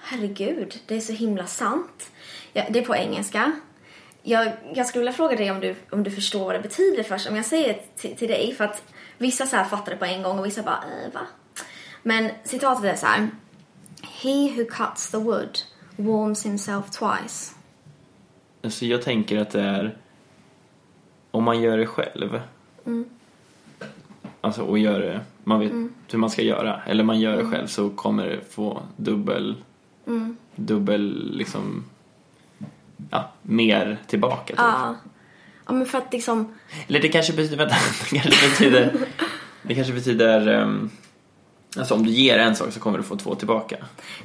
Herregud, 0.00 0.80
det 0.86 0.96
är 0.96 1.00
så 1.00 1.12
himla 1.12 1.46
sant. 1.46 2.10
Ja, 2.52 2.64
det 2.70 2.78
är 2.78 2.84
på 2.84 2.96
engelska. 2.96 3.52
Jag, 4.22 4.52
jag 4.74 4.86
skulle 4.86 5.00
vilja 5.00 5.12
fråga 5.12 5.36
dig 5.36 5.50
om 5.50 5.60
du, 5.60 5.74
om 5.90 6.02
du 6.02 6.10
förstår 6.10 6.44
vad 6.44 6.54
det 6.54 6.60
betyder 6.60 7.02
först. 7.02 7.28
Om 7.28 7.36
jag 7.36 7.44
säger 7.44 7.82
det 8.02 8.14
till, 8.14 8.28
dig, 8.28 8.54
för 8.54 8.64
att 8.64 8.82
vissa 9.18 9.46
så 9.46 9.56
här 9.56 9.64
fattar 9.64 9.92
det 9.92 9.98
på 9.98 10.04
en 10.04 10.22
gång 10.22 10.38
och 10.38 10.46
vissa 10.46 10.62
bara, 10.62 10.84
äh, 11.04 11.12
va? 11.12 11.20
Men 12.02 12.30
citatet 12.44 12.84
är 12.84 12.96
så 12.96 13.06
här. 13.06 13.30
He 14.02 14.54
who 14.56 14.64
cuts 14.64 15.10
the 15.10 15.16
wood 15.16 15.58
warms 15.96 16.46
himself 16.46 16.90
twice. 16.90 17.54
Alltså 18.62 18.84
jag 18.84 19.02
tänker 19.02 19.38
att 19.38 19.50
det 19.50 19.60
är 19.60 19.98
om 21.30 21.44
man 21.44 21.60
gör 21.60 21.78
det 21.78 21.86
själv. 21.86 22.40
Mm. 22.86 23.08
Alltså 24.40 24.62
och 24.62 24.78
gör 24.78 25.00
det, 25.00 25.20
man 25.44 25.60
vet 25.60 25.70
Mm. 25.70 25.92
hur 26.12 26.18
man 26.18 26.30
ska 26.30 26.42
göra. 26.42 26.80
Eller 26.86 27.04
man 27.04 27.20
gör 27.20 27.32
det 27.32 27.40
Mm. 27.40 27.52
själv 27.52 27.66
så 27.66 27.90
kommer 27.90 28.26
det 28.26 28.40
få 28.54 28.82
dubbel, 28.96 29.54
Mm. 30.06 30.36
dubbel 30.56 31.30
liksom, 31.36 31.84
ja, 33.10 33.30
mer 33.42 33.98
tillbaka. 34.06 34.46
Typ. 34.46 34.58
Ja. 34.58 34.94
Ja, 35.66 35.72
men 35.72 35.86
för 35.86 35.98
att 35.98 36.12
liksom... 36.12 36.54
Eller 36.88 37.00
det 37.00 37.08
kanske 37.08 37.32
betyder, 37.32 37.56
vänta, 37.56 37.74
det 38.10 38.18
kanske 38.18 38.48
betyder, 38.50 38.92
det 39.62 39.74
kanske 39.74 39.92
betyder, 39.92 40.48
um, 40.62 40.90
alltså 41.78 41.94
om 41.94 42.02
du 42.06 42.10
ger 42.10 42.38
en 42.38 42.56
sak 42.56 42.72
så 42.72 42.80
kommer 42.80 42.98
du 42.98 43.04
få 43.04 43.16
två 43.16 43.34
tillbaka. 43.34 43.76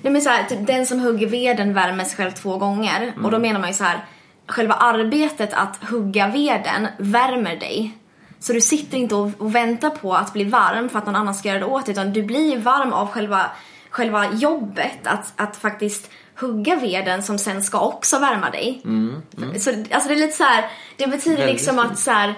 Nej 0.01 0.13
men 0.13 0.21
så 0.21 0.29
här, 0.29 0.43
typ, 0.43 0.67
den 0.67 0.85
som 0.85 0.99
hugger 0.99 1.27
veden 1.27 1.73
värmer 1.73 2.03
sig 2.03 2.17
själv 2.17 2.31
två 2.31 2.57
gånger. 2.57 3.01
Mm. 3.03 3.25
Och 3.25 3.31
då 3.31 3.39
menar 3.39 3.59
man 3.59 3.69
ju 3.69 3.73
så 3.75 3.83
här, 3.83 4.05
själva 4.47 4.73
arbetet 4.73 5.53
att 5.53 5.83
hugga 5.89 6.27
veden 6.27 6.87
värmer 6.97 7.55
dig. 7.55 7.97
Så 8.43 8.53
du 8.53 8.61
sitter 8.61 8.97
inte 8.97 9.15
och, 9.15 9.31
och 9.37 9.55
väntar 9.55 9.89
på 9.89 10.13
att 10.13 10.33
bli 10.33 10.43
varm 10.43 10.89
för 10.89 10.99
att 10.99 11.05
någon 11.05 11.15
annan 11.15 11.35
ska 11.35 11.49
göra 11.49 11.59
det 11.59 11.65
åt 11.65 11.85
dig, 11.85 11.91
utan 11.91 12.13
du 12.13 12.23
blir 12.23 12.57
varm 12.57 12.93
av 12.93 13.07
själva, 13.07 13.51
själva 13.89 14.33
jobbet 14.33 15.07
att, 15.07 15.33
att 15.35 15.55
faktiskt 15.55 16.09
hugga 16.35 16.75
veden 16.75 17.23
som 17.23 17.39
sen 17.39 17.63
ska 17.63 17.79
också 17.79 18.19
värma 18.19 18.49
dig. 18.49 18.81
Mm, 18.85 19.21
mm. 19.37 19.59
Så 19.59 19.69
alltså 19.69 20.09
det 20.09 20.15
är 20.15 20.19
lite 20.19 20.37
så 20.37 20.43
här, 20.43 20.69
det 20.97 21.07
betyder 21.07 21.37
Väldigt 21.37 21.53
liksom 21.53 21.79
att 21.79 21.99
så 21.99 22.11
här, 22.11 22.35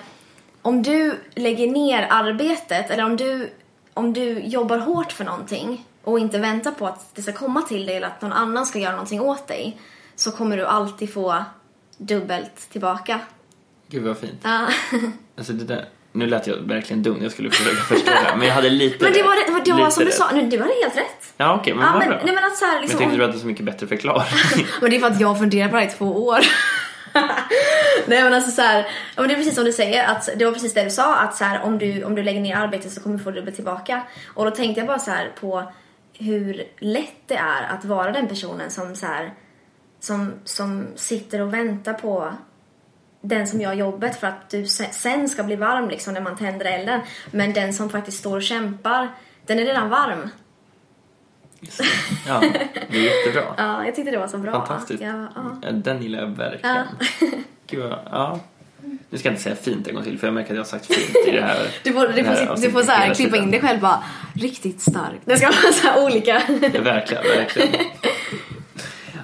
om 0.61 0.83
du 0.83 1.19
lägger 1.35 1.71
ner 1.71 2.07
arbetet 2.09 2.89
eller 2.89 3.05
om 3.05 3.17
du, 3.17 3.49
om 3.93 4.13
du 4.13 4.39
jobbar 4.39 4.77
hårt 4.77 5.11
för 5.11 5.23
någonting 5.23 5.85
och 6.03 6.19
inte 6.19 6.39
väntar 6.39 6.71
på 6.71 6.87
att 6.87 7.15
det 7.15 7.21
ska 7.21 7.33
komma 7.33 7.61
till 7.61 7.85
dig 7.85 7.95
eller 7.95 8.07
att 8.07 8.21
någon 8.21 8.33
annan 8.33 8.65
ska 8.65 8.79
göra 8.79 8.91
någonting 8.91 9.21
åt 9.21 9.47
dig 9.47 9.81
så 10.15 10.31
kommer 10.31 10.57
du 10.57 10.65
alltid 10.65 11.13
få 11.13 11.43
dubbelt 11.97 12.69
tillbaka. 12.71 13.19
Gud 13.87 14.03
vad 14.03 14.17
fint. 14.17 14.39
Ja. 14.43 14.67
Alltså 15.37 15.53
det 15.53 15.63
där, 15.63 15.89
nu 16.15 16.27
lät 16.27 16.47
jag 16.47 16.55
verkligen 16.57 17.03
dum, 17.03 17.17
jag 17.23 17.31
skulle 17.31 17.49
försöka 17.51 17.75
förstå 17.95 18.11
det. 18.11 18.35
Men 18.37 18.47
jag 18.47 18.53
hade 18.55 18.69
lite 18.69 19.03
Men 19.03 19.13
det 19.13 19.23
var, 19.23 19.35
det 19.35 19.63
det 19.65 19.71
var 19.71 19.79
lite 19.79 19.91
som 19.91 20.05
du 20.05 20.11
sa, 20.11 20.31
nu, 20.33 20.41
det 20.49 20.57
var 20.57 20.83
helt 20.83 20.97
rätt. 20.97 21.33
Ja 21.37 21.55
okej, 21.59 21.73
men 21.73 21.85
Ja, 21.85 21.91
vad 21.91 21.99
men- 21.99 22.09
bra. 22.09 22.21
nej, 22.25 22.35
men 22.35 22.43
att 22.43 22.57
så 22.57 22.65
här, 22.65 22.81
liksom, 22.81 22.93
jag 22.95 22.99
tänkte 22.99 23.17
du 23.17 23.25
hade 23.27 23.39
så 23.39 23.47
mycket 23.47 23.65
bättre 23.65 23.87
förklaring. 23.87 24.25
Men 24.81 24.89
det 24.89 24.95
är 24.95 24.99
för 24.99 25.07
att 25.07 25.19
jag 25.19 25.27
har 25.27 25.35
funderat 25.35 25.71
på 25.71 25.77
det 25.77 25.83
här 25.83 25.89
i 25.89 25.93
två 25.97 26.25
år. 26.25 26.39
Nej 28.07 28.23
men 28.23 28.33
alltså 28.33 28.51
så 28.51 28.61
här, 28.61 28.87
men 29.15 29.27
det 29.27 29.33
är 29.33 29.35
precis 29.37 29.55
som 29.55 29.63
du 29.65 29.71
säger, 29.71 30.07
att 30.07 30.29
det 30.35 30.45
var 30.45 30.51
precis 30.51 30.73
det 30.73 30.83
du 30.83 30.89
sa, 30.89 31.15
att 31.15 31.35
så 31.37 31.43
här, 31.43 31.61
om, 31.63 31.77
du, 31.77 32.03
om 32.03 32.15
du 32.15 32.23
lägger 32.23 32.41
ner 32.41 32.55
arbete 32.55 32.89
så 32.89 33.01
kommer 33.01 33.17
du 33.17 33.23
få 33.23 33.31
dubbelt 33.31 33.55
tillbaka. 33.55 34.01
Och 34.33 34.45
då 34.45 34.51
tänkte 34.51 34.79
jag 34.79 34.87
bara 34.87 34.99
så 34.99 35.11
här 35.11 35.31
på 35.39 35.71
hur 36.13 36.63
lätt 36.79 37.27
det 37.27 37.35
är 37.35 37.63
att 37.69 37.85
vara 37.85 38.11
den 38.11 38.27
personen 38.27 38.71
som 38.71 38.95
så 38.95 39.05
här, 39.05 39.33
som, 39.99 40.33
som 40.43 40.87
sitter 40.95 41.41
och 41.41 41.53
väntar 41.53 41.93
på 41.93 42.33
den 43.27 43.47
som 43.47 43.61
gör 43.61 43.73
jobbet 43.73 44.15
för 44.15 44.27
att 44.27 44.49
du 44.49 44.65
se- 44.67 44.91
sen 44.91 45.29
ska 45.29 45.43
bli 45.43 45.55
varm 45.55 45.89
liksom 45.89 46.13
när 46.13 46.21
man 46.21 46.35
tänder 46.37 46.65
elden. 46.65 47.01
Men 47.31 47.53
den 47.53 47.73
som 47.73 47.89
faktiskt 47.89 48.17
står 48.19 48.35
och 48.35 48.43
kämpar, 48.43 49.07
den 49.45 49.59
är 49.59 49.65
redan 49.65 49.89
varm. 49.89 50.29
ja, 52.27 52.43
det 52.91 52.97
är 52.97 53.01
jättebra. 53.01 53.43
Ja, 53.57 53.85
jag 53.85 53.95
tyckte 53.95 54.11
det 54.11 54.17
var 54.17 54.27
så 54.27 54.37
bra. 54.37 54.51
Fantastiskt. 54.51 55.03
Ja, 55.03 55.27
ja. 55.61 55.71
Den 55.71 56.01
gillar 56.01 56.19
jag 56.19 56.27
verkligen. 56.27 56.75
Ja. 57.21 57.27
Gud 57.67 57.93
ja. 58.11 58.39
Nu 59.09 59.17
ska 59.17 59.27
jag 59.27 59.33
inte 59.33 59.43
säga 59.43 59.55
fint 59.55 59.87
en 59.87 59.95
gång 59.95 60.03
till 60.03 60.19
för 60.19 60.27
jag 60.27 60.33
märker 60.33 60.49
att 60.49 60.55
jag 60.55 60.63
har 60.63 60.69
sagt 60.69 60.85
fint 60.85 61.27
i 61.27 61.31
det 61.31 61.41
här 61.41 61.67
Du 61.83 61.93
får, 61.93 62.07
du 62.07 62.23
här 62.23 62.35
får, 62.35 62.45
du 62.45 62.51
avsnittet 62.51 62.73
får 62.73 62.83
så 62.83 62.91
här, 62.91 63.13
klippa 63.13 63.37
in 63.37 63.51
dig 63.51 63.61
själv 63.61 63.79
bara 63.79 64.03
riktigt 64.35 64.81
stark. 64.81 65.19
Det 65.25 65.37
ska 65.37 65.45
vara 65.47 65.73
så 65.73 65.87
här 65.87 66.03
olika. 66.03 66.41
Ja, 66.73 66.81
verkligen, 66.81 67.23
verkligen. 67.23 67.69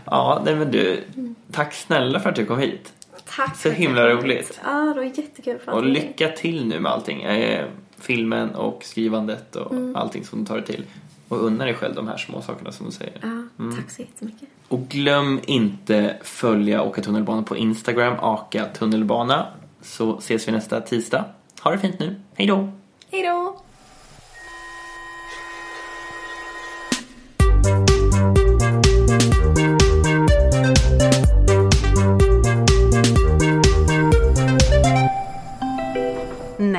Ja, 0.06 0.42
nej 0.46 0.56
men 0.56 0.72
du, 0.72 1.04
tack 1.52 1.74
snälla 1.74 2.20
för 2.20 2.30
att 2.30 2.36
du 2.36 2.46
kom 2.46 2.60
hit. 2.60 2.94
Tack. 3.36 3.58
Så 3.58 3.70
himla 3.70 4.10
roligt. 4.10 4.60
Ja, 4.64 4.72
det 4.72 4.94
var 4.94 5.04
jättekul 5.04 5.60
Och 5.66 5.86
lycka 5.86 6.28
till 6.30 6.66
nu 6.66 6.80
med 6.80 6.92
allting. 6.92 7.22
Eh, 7.22 7.66
filmen 8.00 8.56
och 8.56 8.84
skrivandet 8.84 9.56
och 9.56 9.72
Mm. 9.72 9.96
allting 9.96 10.26
som 10.26 10.40
du 10.40 10.46
tar 10.46 10.56
dig 10.56 10.66
till. 10.66 10.86
Och 11.28 11.46
unna 11.46 11.66
dig 11.66 11.74
själv 11.74 11.96
de 11.96 12.08
här 12.08 12.18
små 12.18 12.42
sakerna 12.42 12.72
som 12.72 12.86
du 12.86 12.92
säger. 12.92 13.14
Ja, 13.22 13.28
Mm. 13.64 13.76
tack 13.76 13.92
så 13.92 14.02
jättemycket. 14.02 14.50
Och 14.68 14.80
glöm 14.88 15.40
inte 15.48 16.18
följa 16.24 16.82
Åka 16.84 17.02
tunnelbana 17.02 17.44
på 17.44 17.58
Instagram, 17.58 18.14
Aka 18.20 18.66
tunnelbana. 18.66 19.48
Så 19.82 20.18
ses 20.18 20.48
vi 20.48 20.52
nästa 20.52 20.82
tisdag. 20.82 21.26
Ha 21.62 21.72
det 21.72 21.78
fint 21.80 22.00
nu. 22.00 22.16
Hej 22.36 22.48
då! 22.48 22.70
Hej 23.12 23.24
då! 23.24 23.62